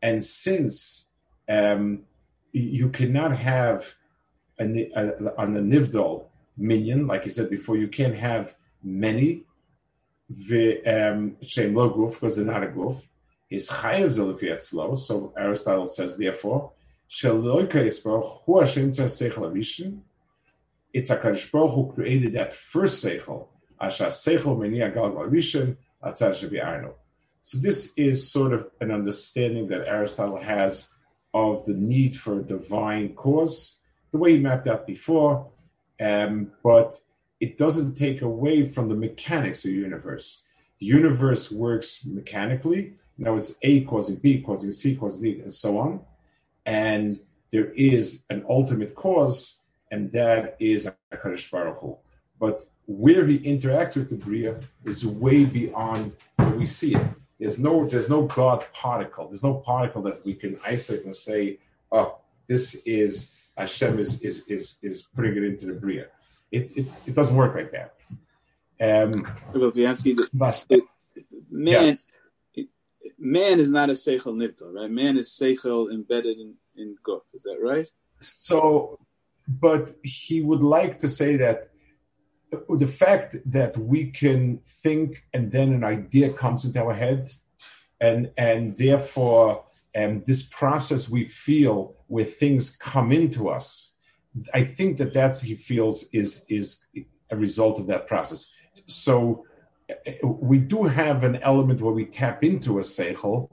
And 0.00 0.22
since 0.22 1.08
um, 1.48 2.04
you 2.52 2.88
cannot 2.90 3.36
have 3.36 3.94
a, 4.58 4.64
a, 4.64 5.36
on 5.36 5.54
the 5.54 5.60
nivdol 5.60 6.26
minion, 6.56 7.06
like 7.06 7.26
I 7.26 7.28
said 7.28 7.50
before, 7.50 7.76
you 7.76 7.88
can't 7.88 8.14
have 8.14 8.54
many 8.82 9.44
shem 11.42 11.74
lo 11.74 11.90
guf 11.90 12.14
because 12.14 12.36
they're 12.36 12.44
not 12.44 12.62
a 12.62 12.68
guf. 12.68 13.02
Is 13.50 13.68
chayav 13.68 14.62
slow. 14.62 14.94
So 14.94 15.32
Aristotle 15.36 15.86
says, 15.86 16.16
therefore, 16.16 16.72
it's 20.94 21.10
a 21.10 21.16
Baruch 21.16 21.72
who 21.74 21.92
created 21.94 22.32
that 22.32 22.54
first 22.54 23.04
seichel. 23.04 23.48
Asha 23.80 24.08
seichel 24.08 24.56
menia 24.56 24.92
gal 24.92 25.12
rishon 25.12 25.76
atzad 26.02 26.94
So 27.42 27.58
this 27.58 27.92
is 27.96 28.30
sort 28.30 28.52
of 28.52 28.70
an 28.80 28.90
understanding 28.90 29.68
that 29.68 29.86
Aristotle 29.86 30.40
has 30.40 30.88
of 31.34 31.64
the 31.66 31.74
need 31.74 32.16
for 32.16 32.40
a 32.40 32.42
divine 32.42 33.14
cause, 33.14 33.78
the 34.12 34.18
way 34.18 34.32
he 34.32 34.38
mapped 34.38 34.68
out 34.68 34.86
before, 34.86 35.50
um, 36.00 36.52
but 36.62 37.00
it 37.44 37.58
doesn't 37.64 37.94
take 37.94 38.20
away 38.22 38.56
from 38.74 38.88
the 38.88 38.94
mechanics 39.06 39.64
of 39.64 39.70
the 39.70 39.76
universe. 39.88 40.42
The 40.80 40.86
universe 40.86 41.44
works 41.50 42.04
mechanically. 42.04 42.82
Now 43.24 43.36
it's 43.36 43.54
A 43.62 43.72
causing 43.82 44.16
B, 44.16 44.42
causing 44.48 44.72
C, 44.72 44.96
causing 44.96 45.22
D, 45.22 45.40
and 45.40 45.52
so 45.52 45.78
on 45.78 46.00
and 46.66 47.20
there 47.50 47.70
is 47.72 48.24
an 48.30 48.44
ultimate 48.48 48.94
cause, 48.94 49.58
and 49.90 50.10
that 50.12 50.56
is 50.58 50.90
Hakadosh 51.12 51.50
Baruch 51.50 51.78
Hu. 51.80 51.96
But 52.40 52.64
where 52.86 53.26
he 53.26 53.38
interacts 53.40 53.96
with 53.96 54.10
the 54.10 54.16
bria 54.16 54.60
is 54.84 55.06
way 55.06 55.44
beyond 55.44 56.12
where 56.36 56.50
we 56.50 56.66
see 56.66 56.94
it. 56.94 57.06
There's 57.38 57.58
no 57.58 57.86
there's 57.86 58.08
no 58.08 58.22
God 58.26 58.64
particle. 58.72 59.28
There's 59.28 59.42
no 59.42 59.54
particle 59.54 60.02
that 60.02 60.24
we 60.24 60.34
can 60.34 60.58
isolate 60.64 61.04
and 61.04 61.14
say, 61.14 61.58
oh, 61.92 62.18
this 62.46 62.74
is 62.86 63.34
Hashem 63.56 63.98
is 63.98 64.20
is 64.20 64.46
is 64.48 64.78
is 64.82 65.02
putting 65.14 65.36
it 65.36 65.44
into 65.44 65.66
the 65.66 65.74
bria. 65.74 66.06
It 66.50 66.70
it, 66.76 66.86
it 67.06 67.14
doesn't 67.14 67.36
work 67.36 67.54
like 67.54 67.72
that. 67.72 67.94
Um, 68.80 69.26
man, 71.50 71.96
yeah. 72.54 72.64
man 73.18 73.60
is 73.60 73.70
not 73.70 73.90
a 73.90 73.92
seichel 73.92 74.34
nipto, 74.34 74.72
right? 74.72 74.90
Man 74.90 75.16
is 75.16 75.28
seichel 75.28 75.92
embedded 75.92 76.38
in 76.38 76.54
in 76.76 76.96
guf. 77.06 77.22
Is 77.32 77.44
that 77.44 77.58
right? 77.62 77.88
So, 78.20 78.98
but 79.46 79.94
he 80.02 80.40
would 80.40 80.62
like 80.62 80.98
to 81.00 81.08
say 81.08 81.36
that 81.36 81.70
the 82.68 82.86
fact 82.86 83.36
that 83.46 83.76
we 83.76 84.10
can 84.10 84.60
think 84.66 85.24
and 85.32 85.50
then 85.50 85.72
an 85.72 85.84
idea 85.84 86.32
comes 86.32 86.64
into 86.64 86.82
our 86.82 86.94
head, 86.94 87.30
and 88.00 88.30
and 88.36 88.76
therefore 88.76 89.64
um, 89.96 90.22
this 90.26 90.42
process 90.42 91.08
we 91.08 91.24
feel 91.24 91.96
where 92.08 92.24
things 92.24 92.70
come 92.70 93.12
into 93.12 93.48
us, 93.48 93.93
I 94.52 94.64
think 94.64 94.98
that 94.98 95.12
that's 95.12 95.40
he 95.40 95.54
feels 95.54 96.04
is 96.12 96.44
is 96.48 96.84
a 97.30 97.36
result 97.36 97.78
of 97.78 97.86
that 97.88 98.06
process. 98.06 98.50
So 98.86 99.46
uh, 99.90 100.26
we 100.26 100.58
do 100.58 100.84
have 100.84 101.24
an 101.24 101.36
element 101.36 101.80
where 101.80 101.92
we 101.92 102.06
tap 102.06 102.42
into 102.42 102.78
a 102.78 102.82
seichel, 102.82 103.48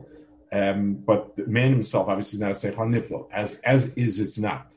um, 0.51 0.95
but 0.95 1.35
the 1.35 1.45
man 1.47 1.71
himself 1.71 2.07
obviously 2.07 2.37
is 2.37 2.41
not 2.41 2.51
a 2.51 2.53
seichel 2.53 2.89
niflo. 2.89 3.27
As 3.31 3.59
as 3.59 3.93
is, 3.95 4.19
it's 4.19 4.37
not. 4.37 4.75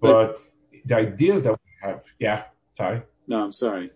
But, 0.00 0.10
but 0.10 0.42
the 0.84 0.96
ideas 0.96 1.42
that 1.44 1.52
we 1.52 1.88
have, 1.88 2.02
yeah. 2.18 2.44
Sorry. 2.70 3.02
No, 3.26 3.42
I'm 3.42 3.52
sorry. 3.52 3.90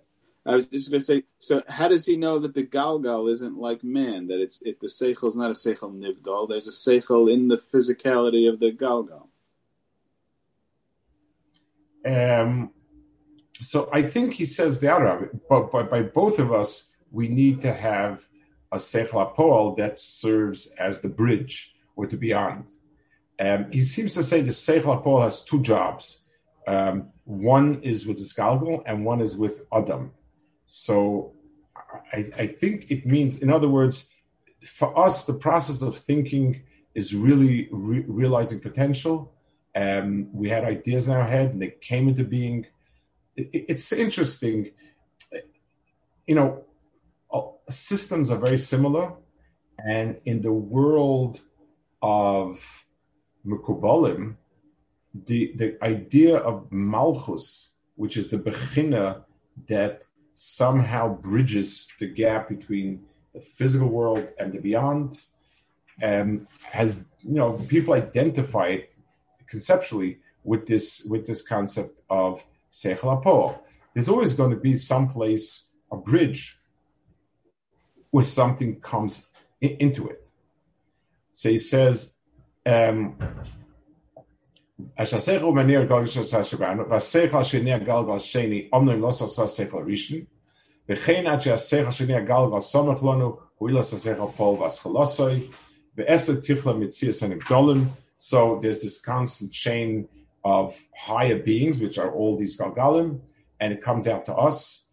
I 0.44 0.56
was 0.56 0.66
just 0.66 0.90
going 0.90 0.98
to 0.98 1.04
say. 1.04 1.22
So, 1.38 1.62
how 1.68 1.88
does 1.88 2.04
he 2.04 2.16
know 2.16 2.38
that 2.40 2.54
the 2.54 2.64
galgal 2.64 3.30
isn't 3.30 3.56
like 3.56 3.84
man? 3.84 4.26
That 4.26 4.40
it's 4.40 4.60
it, 4.62 4.80
the 4.80 4.88
seichel 4.88 5.28
is 5.28 5.36
not 5.36 5.50
a 5.50 5.54
seichel 5.54 5.92
nivdal. 5.94 6.48
There's 6.48 6.66
a 6.66 6.70
seichel 6.70 7.32
in 7.32 7.48
the 7.48 7.58
physicality 7.58 8.48
of 8.48 8.58
the 8.58 8.72
galgal. 8.72 9.28
Um. 12.04 12.70
So 13.60 13.88
I 13.92 14.02
think 14.02 14.34
he 14.34 14.46
says 14.46 14.80
the 14.80 14.92
other 14.92 15.30
but, 15.48 15.70
by 15.70 16.02
both 16.02 16.38
of 16.40 16.52
us, 16.52 16.90
we 17.12 17.28
need 17.28 17.60
to 17.60 17.72
have 17.72 18.26
a 18.72 18.78
seichel 18.78 19.22
apol 19.22 19.76
that 19.76 19.98
serves 19.98 20.66
as 20.78 21.00
the 21.00 21.08
bridge 21.08 21.74
or 21.94 22.06
to 22.06 22.16
beyond. 22.16 22.70
Um, 23.38 23.70
he 23.70 23.82
seems 23.82 24.14
to 24.14 24.24
say 24.24 24.40
the 24.40 24.50
seichel 24.50 24.98
apol 24.98 25.20
has 25.20 25.44
two 25.44 25.60
jobs. 25.60 26.22
Um, 26.66 27.10
one 27.24 27.82
is 27.82 28.06
with 28.06 28.16
the 28.18 28.24
Skalgal 28.24 28.82
and 28.86 29.04
one 29.04 29.20
is 29.20 29.36
with 29.36 29.62
Adam. 29.72 30.12
So 30.66 31.34
I, 32.12 32.30
I, 32.36 32.46
think 32.46 32.90
it 32.90 33.04
means, 33.04 33.38
in 33.38 33.50
other 33.50 33.68
words, 33.68 34.08
for 34.62 34.96
us, 34.98 35.24
the 35.24 35.34
process 35.34 35.82
of 35.82 35.96
thinking 35.96 36.62
is 36.94 37.14
really 37.14 37.68
re- 37.70 38.04
realizing 38.06 38.60
potential. 38.60 39.34
Um, 39.74 40.28
we 40.32 40.48
had 40.48 40.64
ideas 40.64 41.08
in 41.08 41.14
our 41.14 41.26
head 41.26 41.50
and 41.50 41.62
they 41.62 41.74
came 41.80 42.08
into 42.08 42.24
being. 42.24 42.66
It, 43.36 43.66
it's 43.68 43.92
interesting. 43.92 44.70
You 46.26 46.34
know, 46.34 46.64
systems 47.68 48.30
are 48.30 48.38
very 48.38 48.58
similar. 48.58 49.12
And 49.78 50.20
in 50.24 50.40
the 50.42 50.52
world 50.52 51.40
of 52.00 52.84
Mekubalim, 53.46 54.36
the 55.26 55.52
the 55.56 55.76
idea 55.82 56.36
of 56.36 56.70
malchus, 56.70 57.70
which 57.96 58.16
is 58.16 58.28
the 58.28 58.38
bechina 58.38 59.24
that 59.68 60.06
somehow 60.34 61.14
bridges 61.14 61.88
the 61.98 62.06
gap 62.06 62.48
between 62.48 63.04
the 63.34 63.40
physical 63.40 63.88
world 63.88 64.26
and 64.38 64.52
the 64.52 64.58
beyond, 64.58 65.26
um, 66.02 66.46
has 66.62 66.96
you 67.20 67.34
know 67.34 67.52
people 67.68 67.94
identify 67.94 68.68
it 68.68 68.94
conceptually 69.51 70.19
with 70.43 70.67
this 70.67 71.05
with 71.09 71.25
this 71.25 71.41
concept 71.41 72.01
of 72.09 72.45
seichel 72.71 73.59
There's 73.93 74.09
always 74.09 74.33
going 74.33 74.51
to 74.51 74.57
be 74.57 74.75
some 74.77 75.09
place 75.09 75.65
a 75.91 75.97
bridge 75.97 76.59
where 78.11 78.25
something 78.25 78.79
comes 78.79 79.27
in, 79.61 79.77
into 79.79 80.07
it. 80.07 80.31
So 81.31 81.49
he 81.49 81.57
says. 81.57 82.13
Um, 82.65 83.15
השסך 84.97 85.41
הוא 85.41 85.55
מניע 85.55 85.83
גלגל 85.83 86.05
של 86.05 86.43
שבנו, 86.43 86.89
והשכל 86.89 87.37
השני 87.37 87.73
הגלגל 87.73 88.11
השני 88.15 88.69
אומנם 88.73 89.01
לא 89.01 89.07
עשה 89.07 89.47
שכל 89.47 89.81
הראשון, 89.81 90.19
וכן 90.89 91.27
עד 91.27 91.41
שהשכל 91.41 91.87
השני 91.87 92.15
הגלגל 92.15 92.59
סומך 92.59 93.03
לנו, 93.03 93.37
הוא 93.57 93.69
אילס 93.69 93.93
השכל 93.93 94.27
פול 94.35 94.59
והשכלוסוי, 94.59 95.47
ועשר 95.97 96.33
תכלה 96.35 96.73
מציאס 96.73 97.23
הנבדולים, 97.23 97.83
so 98.24 98.60
there's 98.62 98.80
this 98.80 99.00
constant 99.00 99.50
chain 99.50 100.06
of 100.44 100.80
higher 100.96 101.40
beings, 101.42 101.80
which 101.80 101.98
are 101.98 102.12
all 102.12 102.36
these 102.36 102.56
Galgalim, 102.56 103.20
and 103.58 103.72
it 103.72 103.82
comes 103.82 104.06
out 104.06 104.24
to 104.26 104.34
us. 104.36 104.84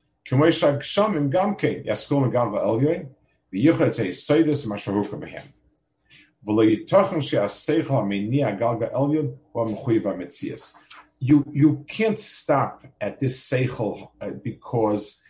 You, 11.20 11.46
you 11.52 11.86
can't 11.88 12.18
stop 12.18 12.84
at 13.00 13.20
this 13.20 13.48
seichel 13.48 14.10
uh, 14.22 14.32
because 14.44 15.22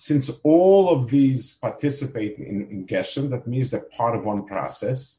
since 0.00 0.30
all 0.44 0.90
of 0.90 1.10
these 1.10 1.54
participate 1.54 2.38
in, 2.38 2.68
in 2.70 2.86
Geshem, 2.86 3.30
that 3.30 3.48
means 3.48 3.68
they're 3.68 3.80
part 3.80 4.14
of 4.14 4.24
one 4.24 4.44
process. 4.46 5.18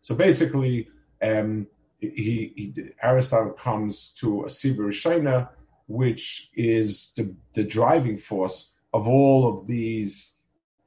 So 0.00 0.14
basically, 0.14 0.88
um, 1.20 1.66
he, 1.98 2.52
he 2.54 2.74
Aristotle 3.02 3.52
comes 3.52 4.10
to 4.20 4.42
a 4.42 4.46
Sibir 4.46 4.92
Shina, 4.92 5.48
which 5.88 6.50
is 6.54 7.12
the, 7.16 7.34
the 7.54 7.64
driving 7.64 8.18
force 8.18 8.70
of 8.92 9.08
all 9.08 9.48
of 9.48 9.66
these 9.66 10.34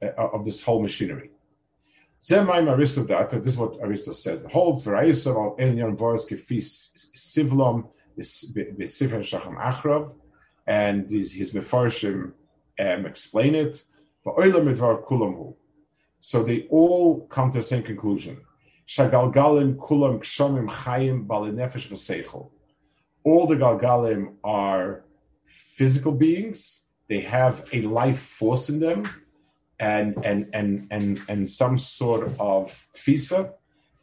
uh, 0.00 0.08
of 0.16 0.46
this 0.46 0.62
whole 0.62 0.80
machinery. 0.80 1.30
Zemaim 2.20 2.76
this 2.76 3.52
is 3.52 3.58
what 3.58 3.78
Aristotle 3.80 4.14
says. 4.14 4.44
Holds 4.50 4.82
for 4.82 4.92
Aisav 4.92 5.58
Elion 5.60 5.96
Voros 5.96 6.28
Gefis 6.28 7.06
Sivlom 7.16 7.88
Shacham 8.18 9.56
Achrav, 9.56 10.14
and 10.66 11.08
his, 11.08 11.32
his 11.32 11.52
Mefarshim 11.52 12.32
um, 12.80 13.06
explain 13.06 13.54
it. 13.54 13.82
So 16.20 16.42
they 16.42 16.66
all 16.70 17.26
come 17.28 17.52
to 17.52 17.58
the 17.58 17.62
same 17.64 17.82
conclusion. 17.82 18.40
Shagalgalim 18.88 19.76
kulam 19.76 20.18
kshamim 20.18 20.68
chayim 20.68 21.26
balinefesh. 21.26 22.50
All 23.24 23.46
the 23.46 23.56
galgalim 23.56 24.34
are 24.42 25.04
physical 25.44 26.12
beings. 26.12 26.80
They 27.08 27.20
have 27.20 27.64
a 27.72 27.82
life 27.82 28.18
force 28.18 28.68
in 28.68 28.80
them, 28.80 29.08
and 29.80 30.18
and 30.24 30.48
and 30.52 30.86
and 30.90 31.20
and 31.28 31.48
some 31.48 31.78
sort 31.78 32.28
of 32.38 32.88
tfisa. 32.94 33.52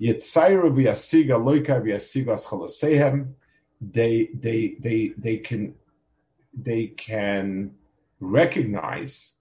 Yitzayru 0.01 0.71
v'yasiga 0.71 1.37
loika 1.37 1.81
v'yasiga 1.81 2.35
aschalasehem. 2.37 3.33
They 3.81 4.29
they 4.33 4.75
they 4.79 5.13
they 5.17 5.37
can 5.37 5.75
they 6.53 6.87
can 6.87 7.71
recognize 8.19 9.33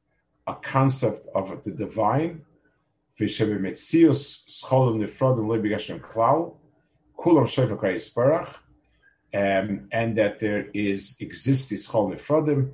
a 0.46 0.54
concept 0.54 1.26
of 1.34 1.62
the 1.64 1.70
divine. 1.70 2.42
Um, 3.20 3.30
and 9.92 10.18
that 10.18 10.38
there 10.40 10.66
is 10.74 11.16
exists 11.20 11.68
this 11.68 11.88
chol 11.88 12.12
nefrodim 12.12 12.72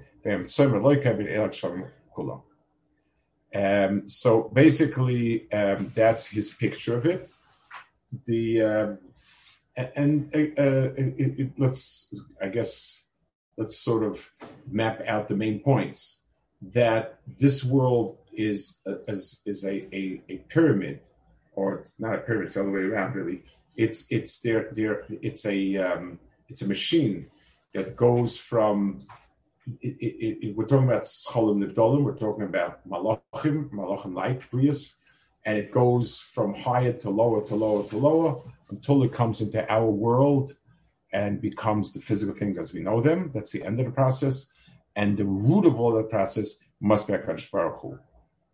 um, 3.55 4.09
so 4.09 4.51
basically, 4.53 5.51
um, 5.53 5.91
that's 5.95 6.27
his 6.27 6.51
picture 6.51 6.97
of 6.97 7.07
it. 7.07 7.31
The 8.27 8.63
uh, 8.63 8.87
and 9.97 10.31
uh, 10.35 10.61
uh, 10.61 10.93
it, 10.97 11.39
it, 11.39 11.51
let's, 11.59 12.15
I 12.41 12.49
guess, 12.49 13.05
let's 13.57 13.79
sort 13.79 14.03
of 14.03 14.31
map 14.71 15.03
out 15.07 15.29
the 15.29 15.37
main 15.37 15.61
points 15.61 16.23
that 16.73 17.21
this 17.39 17.65
world 17.65 18.19
is 18.33 18.77
a, 18.87 18.97
is, 19.09 19.41
is 19.47 19.65
a, 19.65 19.95
a, 19.95 20.21
a, 20.29 20.37
pyramid, 20.49 21.01
or 21.53 21.77
it's 21.77 21.99
not 21.99 22.15
a 22.15 22.19
pyramid, 22.19 22.47
it's 22.47 22.55
the 22.55 22.61
other 22.61 22.71
way 22.71 22.81
around 22.81 23.15
really. 23.15 23.43
It's 23.77 24.07
it's 24.11 24.41
there 24.41 24.69
there 24.73 25.05
it's 25.23 25.47
a 25.47 25.77
um, 25.77 26.19
it's 26.49 26.63
a 26.63 26.69
machine 26.69 27.27
that 27.73 27.97
goes 27.97 28.37
from 28.37 28.99
it, 29.81 29.97
it, 30.01 30.47
it, 30.47 30.57
we're 30.57 30.67
talking 30.67 30.89
about 30.89 31.05
Cholim 31.05 31.65
Nivdolim, 31.65 32.03
we're 32.03 32.17
talking 32.17 32.45
about 32.45 32.89
Malachim, 32.89 33.71
Malachim 33.71 34.15
like 34.15 34.51
Brias, 34.51 34.93
and 35.45 35.59
it 35.59 35.73
goes 35.73 36.19
from 36.19 36.55
higher 36.55 36.93
to 36.93 37.11
lower 37.11 37.45
to 37.47 37.55
lower 37.55 37.87
to 37.89 37.97
lower 37.97 38.43
until 38.71 39.03
it 39.03 39.13
comes 39.13 39.41
into 39.41 39.71
our 39.73 39.91
world 39.91 40.55
and 41.13 41.41
becomes 41.41 41.93
the 41.93 42.01
physical 42.01 42.35
things 42.35 42.59
as 42.59 42.73
we 42.73 42.81
know 42.81 43.01
them. 43.01 43.31
That's 43.35 43.51
the 43.51 43.65
end 43.65 43.81
of 43.81 43.87
the 43.87 43.93
process. 43.93 44.47
And 44.97 45.17
the 45.17 45.25
root 45.25 45.67
of 45.67 45.79
all 45.79 45.93
that 45.95 46.11
process 46.11 46.57
must 46.81 47.07
be 47.07 47.15
HaKadosh 47.15 47.51
Baruch 47.51 47.81
Hu. 47.81 47.99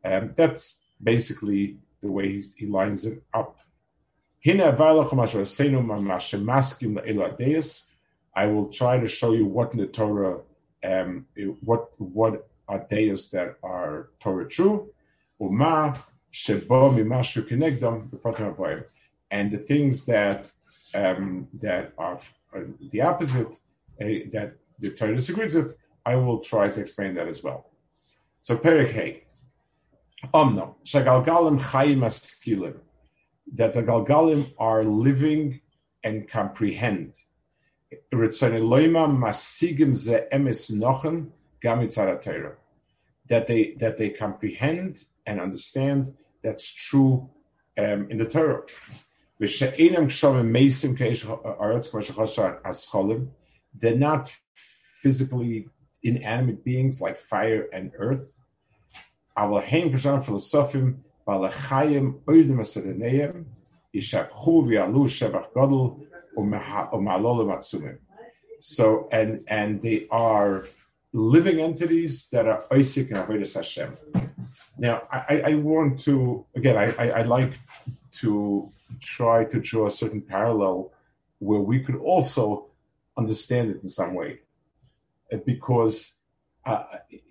And 0.04 0.34
that's 0.36 0.80
basically 1.02 1.78
the 2.00 2.10
way 2.10 2.32
he, 2.32 2.44
he 2.56 2.66
lines 2.66 3.04
it 3.04 3.22
up. 3.34 3.58
I 4.44 4.52
will 8.46 8.68
try 8.68 8.98
to 8.98 9.08
show 9.08 9.32
you 9.32 9.46
what 9.46 9.72
in 9.72 9.78
the 9.78 9.86
Torah, 9.86 10.40
um, 10.84 11.26
what 11.60 11.90
what 11.98 12.48
are 12.68 12.86
deus 12.88 13.28
that 13.30 13.56
are 13.62 14.10
Torah 14.20 14.48
true, 14.48 14.90
uma 15.40 16.04
shebo 16.32 16.94
mimashu 16.94 17.46
kenegdom 17.48 18.10
and 19.30 19.50
the 19.50 19.58
things 19.58 20.04
that 20.04 20.50
um, 20.94 21.48
that 21.54 21.92
are 21.98 22.18
uh, 22.54 22.60
the 22.90 23.00
opposite 23.00 23.52
uh, 24.00 24.06
that 24.32 24.56
the 24.78 24.90
Torah 24.90 25.16
disagrees 25.16 25.54
with, 25.54 25.74
I 26.04 26.16
will 26.16 26.40
try 26.40 26.68
to 26.68 26.80
explain 26.80 27.14
that 27.14 27.28
as 27.28 27.42
well. 27.42 27.70
So 28.40 28.56
Perik 28.56 28.90
Hey, 28.90 29.24
Omno 30.32 30.76
shagalgalim 30.84 31.60
chayim 31.60 31.98
askilim 31.98 32.78
that 33.54 33.72
the 33.72 33.82
galgalim 33.82 34.52
are 34.58 34.84
living 34.84 35.60
and 36.04 36.28
comprehend. 36.28 37.14
That 43.28 43.46
they 43.46 43.74
that 43.78 43.96
they 43.96 44.10
comprehend 44.10 45.04
and 45.26 45.40
understand 45.40 46.14
that's 46.42 46.70
true 46.70 47.28
um, 47.78 48.08
in 48.10 48.18
the 48.18 48.24
Torah. 48.24 48.62
They're 53.78 53.96
not 53.96 54.34
physically 54.54 55.68
inanimate 56.02 56.64
beings 56.64 57.00
like 57.00 57.18
fire 57.18 57.68
and 57.72 57.92
earth. 57.98 58.32
So, 68.60 69.08
and, 69.12 69.44
and 69.48 69.82
they 69.82 70.06
are 70.10 70.66
living 71.12 71.60
entities 71.60 72.28
that 72.32 72.46
are 72.46 72.64
Isaac 72.72 73.10
and 73.10 73.18
Avodah 73.18 73.54
Hashem. 73.54 73.96
Now, 74.78 75.02
I, 75.10 75.42
I 75.46 75.54
want 75.54 76.00
to, 76.00 76.44
again, 76.54 76.76
I, 76.76 76.92
I, 76.92 77.20
I 77.20 77.22
like 77.22 77.58
to 78.20 78.70
try 79.00 79.44
to 79.44 79.60
draw 79.60 79.86
a 79.86 79.90
certain 79.90 80.20
parallel 80.20 80.92
where 81.38 81.60
we 81.60 81.80
could 81.80 81.96
also 81.96 82.66
understand 83.16 83.70
it 83.70 83.82
in 83.82 83.88
some 83.88 84.14
way. 84.14 84.40
Because 85.44 86.12
uh, 86.64 86.84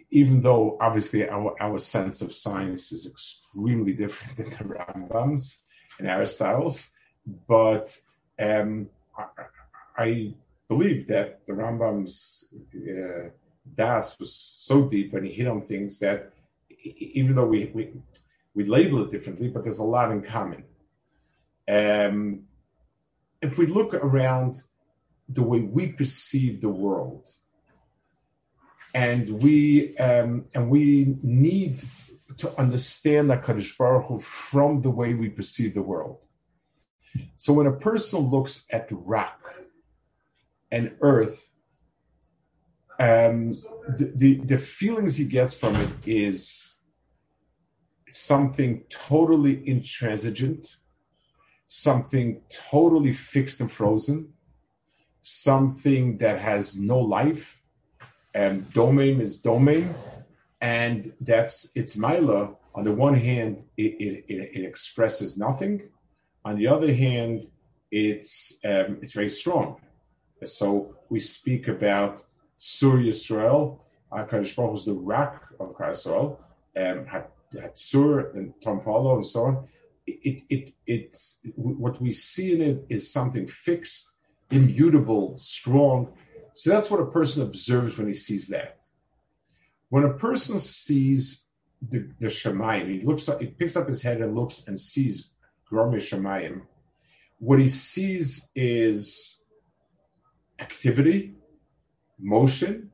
even 0.10 0.42
though 0.42 0.78
obviously 0.80 1.30
our, 1.30 1.56
our 1.62 1.78
sense 1.78 2.22
of 2.22 2.34
science 2.34 2.92
is 2.92 3.06
extremely 3.06 3.94
different 3.94 4.38
than 4.38 4.50
the 4.50 4.76
Rambam's 4.76 5.64
and 6.00 6.08
Aristotle's, 6.08 6.90
but 7.48 7.96
um, 8.40 8.90
I, 9.98 10.34
believe 10.68 11.06
that 11.08 11.46
the 11.46 11.54
Rambam's 11.54 12.50
uh, 12.76 13.30
das 13.76 14.18
was 14.18 14.34
so 14.34 14.88
deep 14.88 15.14
and 15.14 15.28
he 15.28 15.32
hit 15.32 15.48
on 15.48 15.62
things 15.62 16.00
that 16.00 16.34
even 16.84 17.36
though 17.36 17.46
we, 17.46 17.70
we, 17.72 17.92
we 18.56 18.64
label 18.64 19.04
it 19.04 19.12
differently, 19.12 19.48
but 19.48 19.64
there's 19.64 19.78
a 19.78 19.84
lot 19.84 20.12
in 20.12 20.24
common. 20.24 20.64
Um, 21.68 22.48
if 23.42 23.60
we 23.60 23.68
look 23.68 23.94
around 23.94 24.64
the 25.30 25.44
way 25.44 25.60
we 25.60 25.88
perceive 25.88 26.62
the 26.62 26.70
world, 26.70 27.28
and 28.94 29.42
we 29.42 29.96
um, 29.98 30.46
and 30.54 30.70
we 30.70 31.18
need 31.22 31.82
to 32.38 32.58
understand 32.60 33.30
that 33.30 33.44
Kaddish 33.44 33.78
Baruch 33.78 34.06
Hu 34.06 34.20
from 34.20 34.82
the 34.82 34.90
way 34.90 35.14
we 35.14 35.30
perceive 35.30 35.74
the 35.74 35.82
world. 35.82 36.25
So 37.38 37.54
when 37.54 37.68
a 37.68 37.72
person 37.72 38.20
looks 38.22 38.66
at 38.70 38.88
rock 38.92 39.56
and 40.72 40.96
earth, 41.02 41.50
um, 43.00 43.58
the, 43.98 44.12
the, 44.16 44.36
the 44.38 44.58
feelings 44.58 45.16
he 45.16 45.26
gets 45.26 45.54
from 45.54 45.76
it 45.76 45.90
is 46.06 46.76
something 48.12 48.84
totally 48.90 49.68
intransigent, 49.68 50.78
something 51.66 52.42
totally 52.50 53.12
fixed 53.12 53.60
and 53.60 53.72
frozen, 53.72 54.34
something 55.22 56.18
that 56.20 56.40
has 56.40 56.78
no 56.78 57.00
life, 57.00 57.62
and 58.34 58.72
domain 58.74 59.20
is 59.20 59.40
domain, 59.40 59.94
and 60.62 61.12
that's 61.22 61.70
it's 61.76 61.98
mila. 61.98 62.56
On 62.76 62.84
the 62.84 62.92
one 62.92 63.14
hand, 63.14 63.64
it, 63.78 63.94
it, 64.00 64.26
it, 64.28 64.52
it 64.58 64.66
expresses 64.66 65.38
nothing. 65.38 65.90
On 66.46 66.56
the 66.56 66.68
other 66.68 66.94
hand, 66.94 67.50
it's 67.92 68.54
um, 68.64 69.00
it's 69.02 69.14
very 69.14 69.30
strong. 69.30 69.82
So 70.46 70.96
we 71.10 71.20
speak 71.20 71.68
about 71.68 72.24
Sur 72.58 72.98
Yisrael, 72.98 73.80
Hakadosh 74.14 74.56
Baruch 74.56 74.78
is 74.78 74.86
the 74.86 74.94
rock 74.94 75.54
of 75.60 75.76
Yisrael, 75.76 76.38
um, 76.78 77.08
Sur 77.74 78.32
and 78.36 78.54
Tompolo 78.64 79.16
and 79.16 79.26
so 79.26 79.46
on. 79.46 79.68
It, 80.08 80.20
it, 80.24 80.44
it, 80.50 80.72
it, 80.86 81.18
what 81.56 82.00
we 82.00 82.12
see 82.12 82.54
in 82.54 82.62
it 82.62 82.86
is 82.90 83.12
something 83.12 83.48
fixed, 83.48 84.12
immutable, 84.52 85.36
strong, 85.38 86.14
so 86.54 86.70
that's 86.70 86.90
what 86.92 87.02
a 87.02 87.06
person 87.08 87.42
observes 87.44 87.98
when 87.98 88.08
he 88.08 88.14
sees 88.14 88.48
that. 88.50 88.80
When 89.90 90.04
a 90.04 90.14
person 90.14 90.60
sees 90.60 91.46
the, 91.82 92.10
the 92.20 92.28
Shemayim, 92.28 92.88
he 93.00 93.06
looks 93.06 93.28
up, 93.28 93.42
he 93.42 93.48
picks 93.48 93.76
up 93.76 93.88
his 93.88 94.02
head 94.02 94.22
and 94.22 94.36
looks 94.36 94.68
and 94.68 94.80
sees 94.80 95.32
Shemayim. 95.72 96.62
What 97.40 97.60
he 97.60 97.70
sees 97.70 98.48
is 98.56 99.40
activity, 100.60 101.34
motion, 102.20 102.92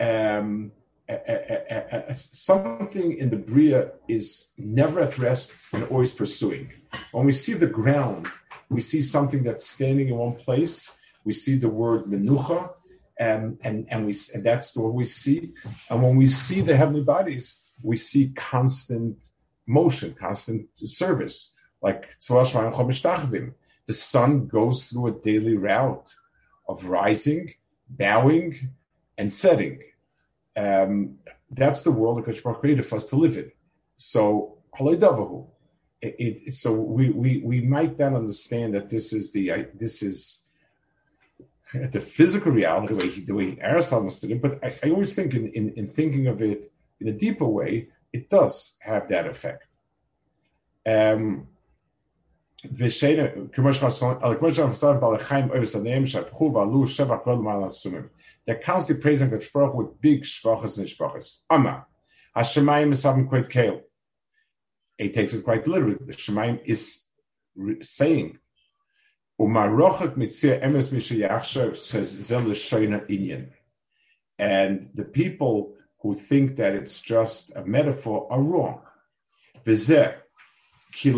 um, 0.00 0.72
a, 1.08 1.14
a, 1.14 2.04
a, 2.10 2.14
something 2.14 3.16
in 3.16 3.30
the 3.30 3.36
Bria 3.36 3.92
is 4.08 4.48
never 4.58 5.00
at 5.00 5.16
rest 5.18 5.54
and 5.72 5.84
always 5.84 6.10
pursuing. 6.10 6.70
When 7.12 7.24
we 7.24 7.32
see 7.32 7.54
the 7.54 7.66
ground, 7.66 8.26
we 8.68 8.82
see 8.82 9.00
something 9.00 9.42
that's 9.42 9.66
standing 9.66 10.08
in 10.08 10.16
one 10.16 10.34
place 10.34 10.90
we 11.28 11.34
see 11.34 11.56
the 11.56 11.68
word 11.68 12.04
menucha, 12.04 12.70
and 13.18 13.58
and 13.62 13.86
and 13.90 14.06
we 14.06 14.16
and 14.32 14.42
that's 14.42 14.74
what 14.74 14.94
we 14.94 15.04
see. 15.04 15.52
And 15.90 16.02
when 16.02 16.16
we 16.16 16.28
see 16.28 16.62
the 16.62 16.74
heavenly 16.74 17.02
bodies, 17.02 17.60
we 17.82 17.98
see 17.98 18.32
constant 18.34 19.28
motion, 19.66 20.14
constant 20.18 20.68
service. 20.74 21.52
Like 21.82 22.16
the 23.86 23.92
sun 23.92 24.46
goes 24.46 24.84
through 24.86 25.06
a 25.06 25.12
daily 25.12 25.56
route 25.56 26.14
of 26.68 26.84
rising, 26.86 27.54
bowing, 27.88 28.70
and 29.16 29.32
setting. 29.32 29.80
Um, 30.56 31.18
that's 31.50 31.82
the 31.82 31.92
world 31.92 32.24
that 32.24 32.26
Kachbar 32.26 32.60
created 32.60 32.84
for 32.84 32.96
us 32.96 33.06
to 33.06 33.16
live 33.16 33.36
in. 33.36 33.50
So, 33.96 34.58
it, 36.00 36.14
it, 36.18 36.54
so 36.54 36.72
we, 36.72 37.10
we 37.10 37.42
we 37.44 37.60
might 37.60 37.96
then 37.98 38.14
understand 38.14 38.74
that 38.74 38.88
this 38.88 39.12
is 39.12 39.32
the 39.32 39.66
this 39.74 40.02
is 40.02 40.40
the 41.72 42.00
physical 42.00 42.52
reality, 42.52 42.88
the 42.88 42.94
way, 42.94 43.08
he, 43.08 43.20
the 43.22 43.34
way 43.34 43.58
Aristotle 43.60 44.00
understood 44.00 44.30
it. 44.30 44.42
But 44.42 44.58
I, 44.64 44.78
I 44.84 44.90
always 44.90 45.14
think 45.14 45.34
in, 45.34 45.48
in, 45.48 45.70
in, 45.74 45.88
thinking 45.88 46.26
of 46.26 46.40
it 46.40 46.72
in 47.00 47.08
a 47.08 47.12
deeper 47.12 47.44
way, 47.44 47.88
it 48.12 48.30
does 48.30 48.76
have 48.80 49.08
that 49.08 49.26
effect. 49.26 49.68
Um, 50.86 51.48
they're 58.48 58.56
constantly 58.56 59.02
praising 59.02 59.30
God 59.30 59.46
Baruch 59.52 59.74
with 59.74 60.00
big 60.00 60.22
shvachas 60.22 60.78
and 60.78 60.88
shvachas. 60.88 61.38
Amma, 61.48 61.86
Hashemayim 62.36 62.92
is 62.92 63.00
something 63.00 63.28
quite 63.28 63.48
kale. 63.48 63.82
He 64.96 65.10
takes 65.10 65.34
it 65.34 65.44
quite 65.44 65.68
literally. 65.68 65.98
The 66.00 66.14
Shemayim 66.14 66.60
is 66.64 67.02
saying 67.82 68.38
Umarochet 69.40 70.16
mitzir 70.16 70.60
emes 70.64 70.90
mishayachshav 70.90 71.76
says 71.76 72.16
zelishoina 72.16 73.08
inyan. 73.08 73.50
And 74.38 74.90
the 74.94 75.04
people 75.04 75.74
who 76.00 76.14
think 76.14 76.56
that 76.56 76.74
it's 76.74 76.98
just 77.00 77.52
a 77.54 77.64
metaphor 77.64 78.26
are 78.30 78.40
wrong. 78.40 78.80
V'zeh, 79.64 80.16
the 80.90 81.12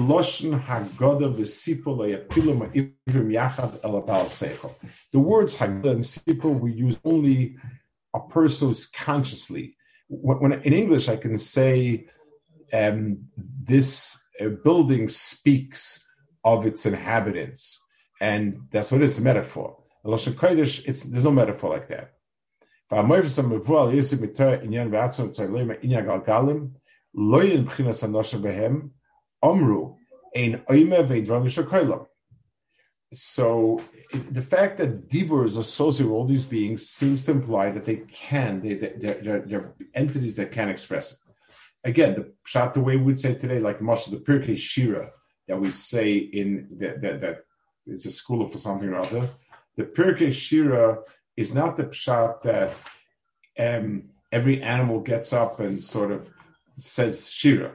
words 5.14 5.56
Haggadah 5.56 5.90
and 5.90 6.02
Sipul 6.02 6.60
we 6.60 6.72
use 6.72 6.98
only 7.04 7.56
a 8.14 8.20
person 8.20 8.74
consciously. 8.92 9.76
When, 10.08 10.40
when, 10.40 10.52
in 10.62 10.72
English, 10.72 11.08
I 11.08 11.16
can 11.16 11.38
say 11.38 12.08
um, 12.72 13.28
this 13.36 14.20
uh, 14.40 14.48
building 14.64 15.08
speaks 15.08 16.04
of 16.44 16.66
its 16.66 16.84
inhabitants, 16.84 17.80
and 18.20 18.66
that's 18.72 18.90
what 18.90 19.02
it's 19.02 19.18
a 19.18 19.22
metaphor. 19.22 19.76
In 20.04 20.10
Kodesh, 20.10 20.84
it's 20.86 21.04
there's 21.04 21.24
no 21.24 21.30
metaphor 21.30 21.70
like 21.70 21.88
that. 21.88 22.14
Loyin 27.16 27.64
b'chinas 27.66 28.02
anoshim 28.04 28.42
behem 28.42 28.90
Amru 29.42 29.96
ein. 30.36 30.62
So 33.12 33.82
the 34.30 34.42
fact 34.42 34.78
that 34.78 35.08
Dibur 35.08 35.44
is 35.44 35.56
associated 35.56 36.06
with 36.06 36.16
all 36.16 36.26
these 36.26 36.44
beings 36.44 36.88
seems 36.88 37.24
to 37.24 37.32
imply 37.32 37.72
that 37.72 37.84
they 37.84 38.02
can, 38.12 38.60
they, 38.60 38.74
they're, 38.74 39.40
they're 39.40 39.74
entities 39.94 40.36
that 40.36 40.52
can 40.52 40.68
express 40.68 41.12
it. 41.12 41.18
Again, 41.82 42.14
the 42.14 42.32
shot 42.44 42.74
the 42.74 42.80
way 42.80 42.96
we 42.96 43.02
would 43.02 43.18
say 43.18 43.34
today, 43.34 43.58
like 43.58 43.80
much 43.80 44.06
of 44.06 44.12
the 44.12 44.18
Pirkei 44.18 44.56
Shira 44.56 45.10
that 45.48 45.60
we 45.60 45.70
say 45.72 46.18
in 46.18 46.68
that, 46.78 47.00
that, 47.00 47.44
it's 47.86 48.06
a 48.06 48.12
school 48.12 48.46
for 48.46 48.58
something 48.58 48.88
or 48.88 48.98
other. 48.98 49.28
The 49.76 49.84
Pirkei 49.84 50.32
Shira 50.32 50.98
is 51.36 51.52
not 51.52 51.76
the 51.76 51.84
pshat 51.84 52.42
that 52.42 52.76
um, 53.58 54.10
every 54.30 54.62
animal 54.62 55.00
gets 55.00 55.32
up 55.32 55.58
and 55.58 55.82
sort 55.82 56.12
of 56.12 56.32
says 56.78 57.30
Shira 57.30 57.72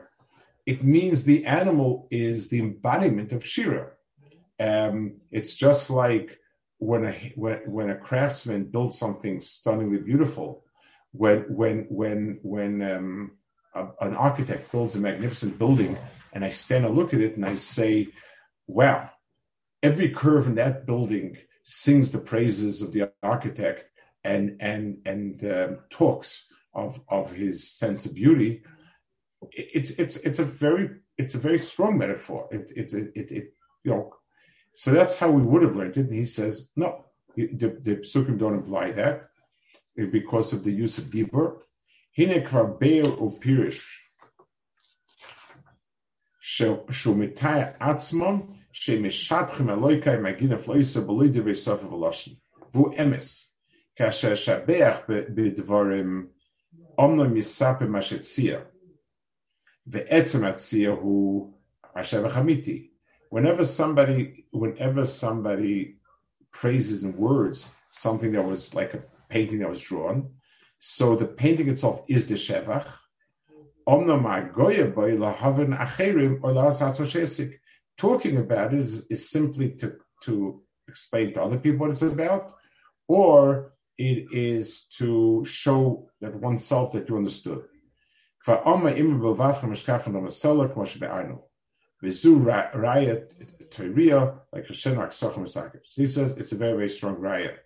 it 0.65 0.84
means 0.84 1.23
the 1.23 1.45
animal 1.45 2.08
is 2.10 2.49
the 2.49 2.60
embodiment 2.60 3.32
of 3.32 3.45
Shira. 3.45 3.91
Um, 4.60 5.17
it's 5.32 5.56
just 5.56 5.89
like 5.89 6.39
when 6.80 7.06
a 7.06 7.34
when, 7.36 7.58
when 7.65 7.89
a 7.89 7.97
craftsman 7.97 8.65
builds 8.65 8.97
something 8.97 9.41
stunningly 9.41 9.99
beautiful, 9.99 10.63
when 11.12 11.41
when 11.49 11.86
when 11.89 12.39
when 12.41 12.82
um, 12.82 13.32
a, 13.75 13.88
an 14.01 14.15
architect 14.15 14.71
builds 14.71 14.95
a 14.95 14.99
magnificent 14.99 15.60
building, 15.60 15.97
and 16.34 16.43
I 16.43 16.49
stand 16.49 16.86
and 16.86 16.95
look 16.95 17.13
at 17.13 17.21
it 17.21 17.36
and 17.36 17.45
I 17.45 17.56
say, 17.56 18.08
"Wow, 18.67 19.10
every 19.84 20.10
curve 20.10 20.47
in 20.47 20.56
that 20.56 20.86
building 20.86 21.38
sings 21.63 22.12
the 22.12 22.19
praises 22.19 22.82
of 22.82 22.91
the 22.91 23.12
architect 23.21 23.89
and 24.23 24.58
and 24.60 24.97
and 25.06 25.43
um, 25.45 25.80
talks 25.89 26.47
of 26.73 26.99
of 27.08 27.32
his 27.32 27.69
sense 27.69 28.06
of 28.06 28.15
beauty." 28.15 28.63
It's 29.52 29.91
it's 29.91 30.17
it's 30.17 30.39
a 30.39 30.43
very 30.43 30.89
it's 31.17 31.36
a 31.36 31.39
very 31.39 31.62
strong 31.62 31.98
metaphor. 31.98 32.48
It, 32.52 32.71
it's 32.76 32.93
it, 32.93 33.12
it, 33.15 33.32
it 33.32 33.54
you 33.84 33.91
know, 33.91 34.13
so 34.74 34.91
that's 34.91 35.15
how 35.15 35.30
we 35.30 35.41
would 35.41 35.63
have 35.63 35.76
learned 35.76 35.98
it. 35.98 36.08
And 36.08 36.15
he 36.15 36.26
says 36.26 36.71
no, 36.76 37.06
the, 37.36 37.78
the 37.82 37.95
psukim 37.98 38.38
don't 38.38 38.56
imply 38.56 38.91
that 38.91 39.30
eh, 40.00 40.06
because 40.06 40.54
of 40.54 40.63
the 40.63 40.71
use 40.71 40.98
of 40.98 41.06
dibur. 41.06 41.58
Hine 42.17 42.43
kvar 42.45 42.80
beir 42.80 43.04
upirish 43.04 43.84
shumitaya 46.41 47.78
atzmon 47.80 48.56
shemishabchim 48.74 49.67
aloikai 49.67 50.19
magina 50.21 50.58
floisa 50.58 51.06
b'loide 51.06 51.43
v'sof 51.43 51.80
v'loshin 51.80 52.38
vu 52.74 52.93
emes 52.98 53.48
kasher 53.98 54.32
shabeach 54.32 55.06
b'dvarim 55.06 56.28
omno 56.98 57.26
misape 57.30 57.88
mashetzia 57.88 58.65
Whenever 63.30 63.65
somebody, 63.65 64.45
whenever 64.52 65.06
somebody 65.06 65.98
praises 66.52 67.04
in 67.04 67.17
words 67.17 67.67
something 67.91 68.32
that 68.32 68.43
was 68.43 68.74
like 68.74 68.93
a 68.93 69.04
painting 69.30 69.60
that 69.60 69.69
was 69.69 69.82
drawn, 69.82 70.32
so 70.78 71.15
the 71.15 71.26
painting 71.26 71.69
itself 71.69 72.04
is 72.08 72.28
the 72.28 72.36
shevach. 72.36 72.88
Talking 77.98 78.38
about 78.38 78.74
it 78.74 78.80
is, 78.80 79.06
is 79.08 79.30
simply 79.30 79.69
to, 79.71 79.95
to 80.24 80.62
explain 80.88 81.34
to 81.34 81.43
other 81.43 81.58
people 81.58 81.80
what 81.80 81.91
it's 81.91 82.02
about, 82.02 82.54
or 83.08 83.74
it 83.98 84.28
is 84.34 84.82
to 84.98 85.45
show 85.45 86.10
that 86.21 86.36
oneself 86.36 86.91
that 86.93 87.08
you 87.08 87.17
understood. 87.17 87.63
Va'oma 88.46 88.96
imr 88.96 89.20
b'lvavcha 89.20 89.64
mishkafan 89.64 90.14
l'masela 90.14 90.72
k'mo 90.72 90.86
shebe'arnu. 90.86 91.40
V'zu 92.04 92.44
raya 92.44 93.26
teria 93.70 94.40
like 94.54 94.68
Hashem 94.68 94.96
aksochem 94.96 95.44
v'saker. 95.44 95.80
He 95.84 96.06
says 96.06 96.34
it's 96.34 96.52
a 96.52 96.56
very 96.56 96.74
very 96.74 96.90
strong 96.90 97.16
raya. 97.16 97.58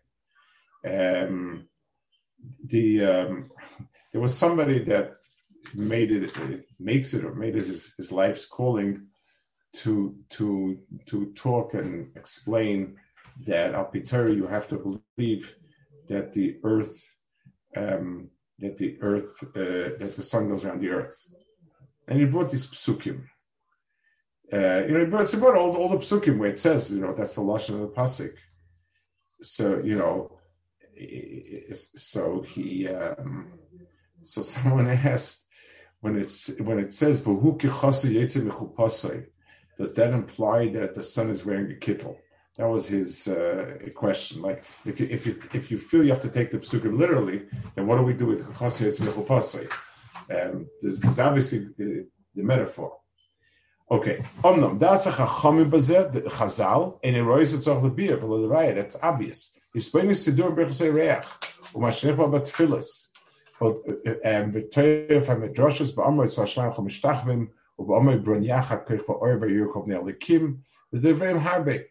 Um, 0.85 1.67
the 2.65 3.03
um, 3.03 3.51
there 4.11 4.21
was 4.21 4.37
somebody 4.37 4.83
that 4.85 5.17
made 5.73 6.11
it, 6.11 6.65
makes 6.79 7.13
it 7.13 7.25
or 7.25 7.35
made 7.35 7.55
it 7.55 7.65
his, 7.65 7.93
his 7.97 8.11
life's 8.11 8.45
calling 8.45 9.07
to 9.73 10.15
to 10.29 10.79
to 11.07 11.31
talk 11.35 11.73
and 11.73 12.15
explain 12.15 12.95
that 13.45 13.73
al 13.73 13.91
you 13.93 14.47
have 14.47 14.67
to 14.67 15.01
believe 15.17 15.53
that 16.07 16.33
the 16.33 16.57
earth 16.63 17.05
um, 17.75 18.29
that 18.59 18.77
the 18.77 18.97
earth, 19.01 19.43
uh, 19.55 19.97
that 19.99 20.13
the 20.15 20.23
sun 20.23 20.49
goes 20.49 20.63
around 20.63 20.81
the 20.81 20.89
earth. 20.89 21.17
And 22.07 22.19
he 22.19 22.25
brought 22.25 22.51
these 22.51 22.67
psukim. 22.67 23.25
Uh, 24.51 24.83
you 24.87 24.97
know, 24.97 25.19
it's 25.19 25.33
about 25.33 25.55
all, 25.55 25.75
all 25.75 25.89
the 25.89 25.97
psukim 25.97 26.37
where 26.37 26.49
it 26.49 26.59
says, 26.59 26.91
you 26.91 27.01
know, 27.01 27.13
that's 27.13 27.35
the 27.35 27.41
lashon 27.41 27.75
of 27.75 27.81
the 27.81 27.87
pasuk. 27.87 28.33
So 29.41 29.79
you 29.83 29.95
know, 29.95 30.39
so 31.95 32.41
he, 32.41 32.87
um, 32.89 33.53
so 34.21 34.41
someone 34.53 34.89
asked 34.89 35.45
when 36.01 36.17
it's 36.17 36.49
when 36.59 36.79
it 36.79 36.93
says 36.93 37.21
does 39.79 39.93
that 39.93 40.13
imply 40.13 40.67
that 40.69 40.93
the 40.93 41.03
sun 41.03 41.29
is 41.29 41.45
wearing 41.45 41.71
a 41.71 41.75
kittel? 41.75 42.17
That 42.59 42.67
was 42.67 42.89
his 42.89 43.29
uh, 43.29 43.77
question. 43.95 44.41
Like, 44.41 44.65
if 44.85 44.99
you 44.99 45.07
if 45.09 45.25
you 45.25 45.39
if 45.53 45.71
you 45.71 45.79
feel 45.79 46.03
you 46.03 46.09
have 46.09 46.21
to 46.23 46.29
take 46.29 46.51
the 46.51 46.57
psukim 46.57 46.97
literally, 46.97 47.43
then 47.73 47.87
what 47.87 47.95
do 47.95 48.03
we 48.03 48.11
do 48.11 48.25
with 48.25 48.45
chassidus 48.55 48.99
mechupasei? 48.99 49.71
Um, 50.29 50.67
there's, 50.81 50.99
there's 50.99 51.21
obviously 51.21 51.59
the, 51.77 52.05
the 52.35 52.43
metaphor. 52.43 52.97
Okay, 53.89 54.25
omnam 54.43 54.77
das 54.77 55.07
a 55.07 55.11
chachamim 55.13 55.71
bazeh 55.71 56.11
chazal 56.37 56.99
and 57.01 57.15
it 57.15 57.23
rois 57.23 57.53
etzach 57.53 57.81
lebir 57.81 58.19
v'lo 58.19 58.49
l'raya. 58.49 58.75
That's 58.75 58.97
obvious. 59.01 59.51
He's 59.73 59.89
to 59.89 59.99
sidur 59.99 60.53
b'chasei 60.53 60.93
reach 60.93 61.25
u'mashnech 61.73 62.17
ba 62.17 62.27
batfilis. 62.27 63.07
V'toyer 63.61 65.23
from 65.23 65.43
midrashas 65.43 65.93
ba'amor 65.93 66.25
etzah 66.25 66.43
shleim 66.43 66.75
chom 66.75 66.89
mishtachvim 66.89 67.47
u'ba'amor 67.79 68.21
bron 68.21 68.43
yachat 68.43 68.85
koich 68.85 69.05
va'or 69.05 69.39
v'yurkov 69.39 69.87
ne'alikim. 69.87 70.59
There's 70.91 71.05
a 71.05 71.13
very 71.13 71.39
harbe. 71.39 71.85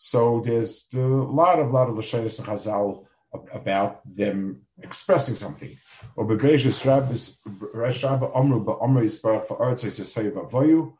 So 0.00 0.40
there's 0.44 0.86
a 0.94 0.98
lot 0.98 1.58
of 1.58 1.72
lot 1.72 1.88
of 1.88 1.96
Lashonis 1.96 2.38
and 2.38 2.46
Chazal 2.46 3.04
about 3.52 4.00
them 4.06 4.62
expressing 4.80 5.34
something. 5.34 5.76
Or 6.14 6.24
Rabbis 6.24 7.40
Amru 7.44 8.64
Ba'amru 8.64 9.02
Yisbarach 9.02 9.48
for 9.48 9.58
Vavoyu 9.58 10.92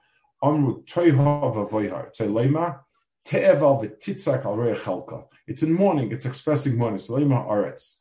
Amru 0.42 0.82
Vavoyhar 0.82 2.11
Te'eval 3.24 3.84
V'titzak 3.84 4.44
Al. 4.44 5.28
It's 5.46 5.62
in 5.62 5.72
morning. 5.74 6.11
It's 6.11 6.26
expressing. 6.26 6.76
Tzelema 6.76 7.48
Aretz. 7.48 7.98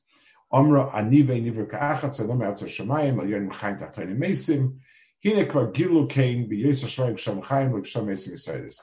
Amru 0.51 0.89
Anive 0.89 1.69
Ka'achat 1.69 2.17
Shemayim 2.65 3.19
Al 3.19 4.07
Mesim 4.15 4.77
Hine 5.23 5.45
Kvar 5.45 5.71
Gilu 5.71 6.09
Kain 6.09 6.49
B'Yis 6.49 6.83
Hashemayim 6.83 7.85
Shem 7.85 8.07
Mesim. 8.07 8.79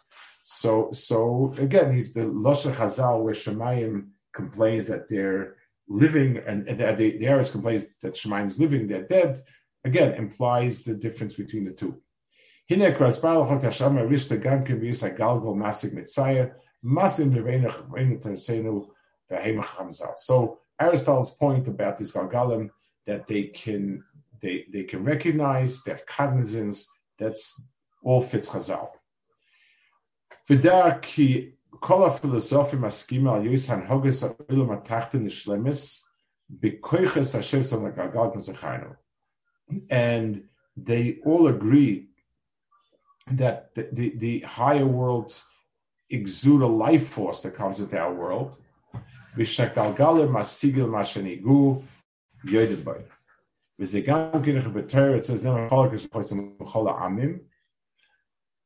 So, 0.46 0.90
so 0.92 1.54
again, 1.56 1.94
he's 1.94 2.12
the 2.12 2.26
Losher 2.26 2.70
Chazal 2.70 3.22
where 3.22 3.32
Shemayim 3.32 4.08
complains 4.34 4.86
that 4.88 5.08
they're 5.08 5.56
living, 5.88 6.36
and, 6.46 6.68
and 6.68 6.78
the, 6.78 7.16
the 7.16 7.28
Aris 7.28 7.50
complains 7.50 7.96
that 8.02 8.12
Shemayim 8.12 8.48
is 8.48 8.58
living, 8.58 8.86
they're 8.86 9.08
dead. 9.08 9.42
Again, 9.86 10.12
implies 10.12 10.82
the 10.82 10.94
difference 10.94 11.32
between 11.34 11.64
the 11.64 11.70
two. 11.72 11.98
So 20.18 20.58
Aristotle's 20.78 21.30
point 21.36 21.68
about 21.68 21.96
this 21.96 22.12
Galgalim 22.12 22.68
that 23.06 23.26
they 23.26 23.44
can 23.44 24.04
they, 24.42 24.66
they 24.70 24.82
can 24.82 25.04
recognize, 25.04 25.80
have 25.86 26.04
cognizance, 26.04 26.86
that's 27.18 27.58
all 28.02 28.20
fits 28.20 28.50
Chazal. 28.50 28.90
V'derach 30.48 31.02
ki 31.02 31.54
kol 31.80 32.08
ha-philosophim 32.08 32.84
al 32.84 33.44
yus 33.44 33.66
han-hoges 33.66 34.22
ha-ulam 34.22 34.68
ha-tachten 34.68 35.24
nishlemis 35.24 36.00
b'koiches 36.60 37.34
ha-shev 37.34 37.64
sam 37.64 38.96
And 39.90 40.44
they 40.76 41.18
all 41.24 41.46
agree 41.46 42.08
that 43.30 43.74
the, 43.74 43.88
the, 43.92 44.08
the, 44.18 44.40
higher 44.40 44.86
worlds 44.86 45.44
exude 46.10 46.60
a 46.62 46.66
life 46.66 47.08
force 47.08 47.40
that 47.42 47.54
comes 47.56 47.80
into 47.80 47.98
our 47.98 48.12
world. 48.12 48.56
It 49.36 49.48
says, 49.48 49.70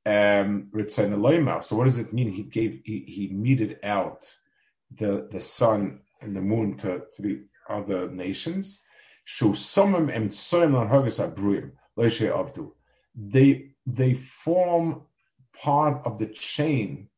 um, 0.09 0.71
So 0.73 1.77
what 1.77 1.85
does 1.85 1.99
it 1.99 2.12
mean? 2.12 2.31
He 2.33 2.44
gave 2.44 2.81
he, 2.85 2.97
he 3.07 3.29
meted 3.29 3.79
out 3.83 4.21
the 5.01 5.29
the 5.31 5.40
sun 5.40 6.01
and 6.21 6.35
the 6.35 6.40
moon 6.40 6.77
to, 6.79 7.03
to 7.14 7.23
be 7.23 7.42
other 7.68 8.11
nations. 8.11 8.81
They 13.14 13.71
they 13.87 14.14
form 14.14 15.03
part 15.62 16.07
of 16.07 16.18
the 16.18 16.27
chain 16.27 17.09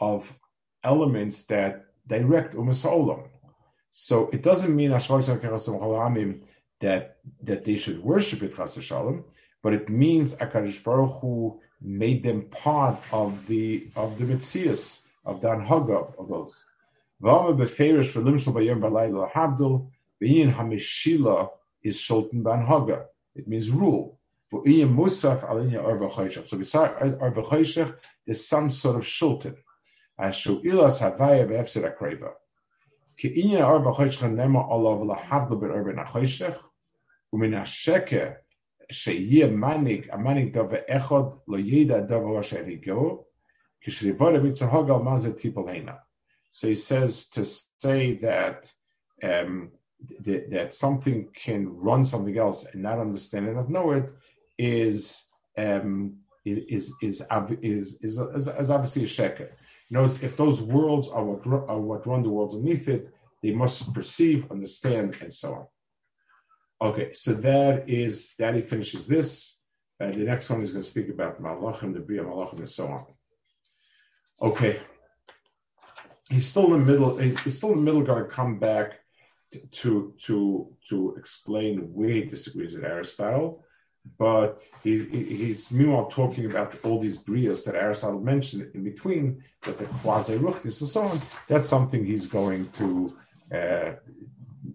of 0.00 0.38
elements 0.82 1.44
that 1.44 1.86
direct 2.06 2.54
umas. 2.54 3.28
So 3.90 4.28
it 4.32 4.42
doesn't 4.42 4.74
mean 4.76 4.90
that 6.80 7.16
that 7.42 7.64
they 7.64 7.76
should 7.76 8.02
worship 8.02 8.42
it 8.42 8.54
shalom, 8.82 9.24
but 9.62 9.72
it 9.72 9.88
means 9.88 10.34
Akadosh 10.34 10.82
Baruch 10.84 11.20
Hu 11.20 11.60
made 11.80 12.22
them 12.22 12.42
part 12.42 12.98
of 13.12 13.46
the 13.46 13.88
of 13.96 14.18
the 14.18 14.24
mitzias 14.24 15.00
of 15.24 15.40
the 15.40 15.48
anhaga 15.48 16.18
of 16.18 16.28
those. 16.28 16.64
V'ama 17.22 17.56
beferish 17.56 18.10
for 18.10 18.20
limshal 18.20 18.52
bayim 18.52 18.80
balayla 18.80 19.30
habdul 19.30 19.90
bein 20.20 20.52
hamishila 20.52 21.50
is 21.82 21.98
shulten 21.98 22.42
banhaga. 22.42 23.04
It 23.34 23.48
means 23.48 23.70
rule. 23.70 24.18
Iyim 24.52 24.94
musaf 24.94 25.48
alinya 25.48 25.82
arba 25.82 26.46
So 26.46 26.56
beside 26.56 27.18
arba 27.20 27.96
there's 28.24 28.46
some 28.46 28.70
sort 28.70 28.96
of 28.96 29.02
shulten. 29.02 29.56
Ashu 30.18 30.64
ilas 30.64 31.00
havaya 31.00 31.46
be'efsed 31.48 31.82
akreba. 31.82 32.32
Ki 33.16 33.30
inya 33.30 33.64
arba 33.64 33.92
chayshach 33.92 34.32
nema 34.32 34.68
olav 34.70 35.00
lahavdul 35.00 35.60
ben 35.60 35.70
arba 35.70 35.92
nachayshach 35.92 36.58
umin 37.34 37.60
asheke 37.60 38.36
שיהיה 38.91 39.47
מנהיג, 39.47 40.07
המנהיג 40.11 40.53
דבר 40.53 40.77
אחד 40.87 41.21
לא 41.47 41.57
ידע 41.57 41.99
דבר 41.99 42.39
אשר 42.39 42.65
הגיעו, 42.67 43.25
כשלבוא 43.81 44.31
בצהוגל 44.37 44.93
מה 44.93 45.17
זה 45.17 45.33
טיפול 45.33 45.69
הנה. 45.69 45.93
So 46.51 46.67
he 46.67 46.75
says 46.75 47.25
to 47.35 47.45
say 47.45 48.13
that 48.21 48.71
um, 49.23 49.71
that, 50.25 50.49
that 50.49 50.73
something 50.73 51.27
can 51.33 51.69
run 51.87 52.03
something 52.03 52.37
else 52.37 52.65
and 52.65 52.81
not 52.81 52.99
understand 52.99 53.47
it, 53.47 53.53
not 53.53 53.69
know 53.69 53.91
it, 53.91 54.11
is 54.57 55.23
um, 55.57 56.17
is 56.45 56.65
is 56.69 56.93
is 57.01 57.21
is, 57.61 57.99
is, 58.01 58.47
is 58.47 58.69
obviously 58.69 59.03
a 59.03 59.07
sheker. 59.07 59.49
You 59.89 59.97
know, 59.97 60.05
if 60.21 60.35
those 60.37 60.61
worlds 60.61 61.07
are 61.09 61.23
what 61.23 61.45
are 61.69 61.79
what 61.79 62.07
run 62.07 62.23
the 62.23 62.29
worlds 62.29 62.55
beneath 62.55 62.87
it, 62.87 63.13
they 63.41 63.51
must 63.51 63.93
perceive, 63.93 64.51
understand, 64.51 65.17
and 65.21 65.33
so 65.33 65.53
on. 65.53 65.65
Okay, 66.84 67.14
so 67.14 67.32
that 67.32 67.88
is 67.88 68.34
that 68.38 68.54
he 68.54 68.60
finishes 68.60 69.06
this. 69.06 69.56
Uh, 69.98 70.08
the 70.08 70.18
next 70.18 70.50
one 70.50 70.60
is 70.60 70.70
going 70.70 70.84
to 70.84 70.90
speak 70.90 71.08
about 71.08 71.40
Malachim, 71.40 71.94
the 71.94 72.00
Bria 72.00 72.22
Malachim, 72.22 72.58
and 72.58 72.68
so 72.68 72.88
on. 72.88 73.06
Okay, 74.42 74.80
he's 76.28 76.46
still 76.46 76.74
in 76.74 76.84
the 76.84 76.92
middle. 76.92 77.16
He's 77.16 77.56
still 77.56 77.72
in 77.72 77.76
the 77.76 77.82
middle. 77.82 78.02
Going 78.02 78.24
to 78.24 78.28
come 78.28 78.58
back 78.58 79.00
to 79.78 80.12
to 80.26 80.76
to 80.90 81.14
explain 81.16 81.90
where 81.94 82.10
he 82.10 82.24
disagrees 82.24 82.74
with 82.74 82.84
Aristotle, 82.84 83.64
but 84.18 84.60
he, 84.82 85.04
he's 85.04 85.72
meanwhile 85.72 86.08
talking 86.20 86.44
about 86.44 86.76
all 86.84 87.00
these 87.00 87.16
brias 87.16 87.64
that 87.64 87.76
Aristotle 87.76 88.20
mentioned 88.20 88.70
in 88.74 88.84
between, 88.84 89.42
that 89.62 89.78
the 89.78 89.86
quasi 90.02 90.36
ruchnis 90.36 90.82
and 90.82 90.90
so 90.90 91.04
on. 91.04 91.18
That's 91.48 91.66
something 91.66 92.04
he's 92.04 92.26
going 92.26 92.68
to 92.72 93.16
uh, 93.50 93.92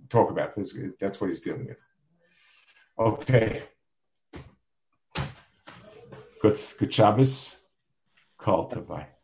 talk 0.09 0.31
about. 0.31 0.55
That's 0.99 1.21
what 1.21 1.29
he's 1.29 1.41
dealing 1.41 1.67
with. 1.67 1.85
Okay. 2.99 3.63
Good, 6.41 6.59
good 6.77 6.93
Shabbos. 6.93 7.55
Call 8.38 8.67
to. 8.67 9.18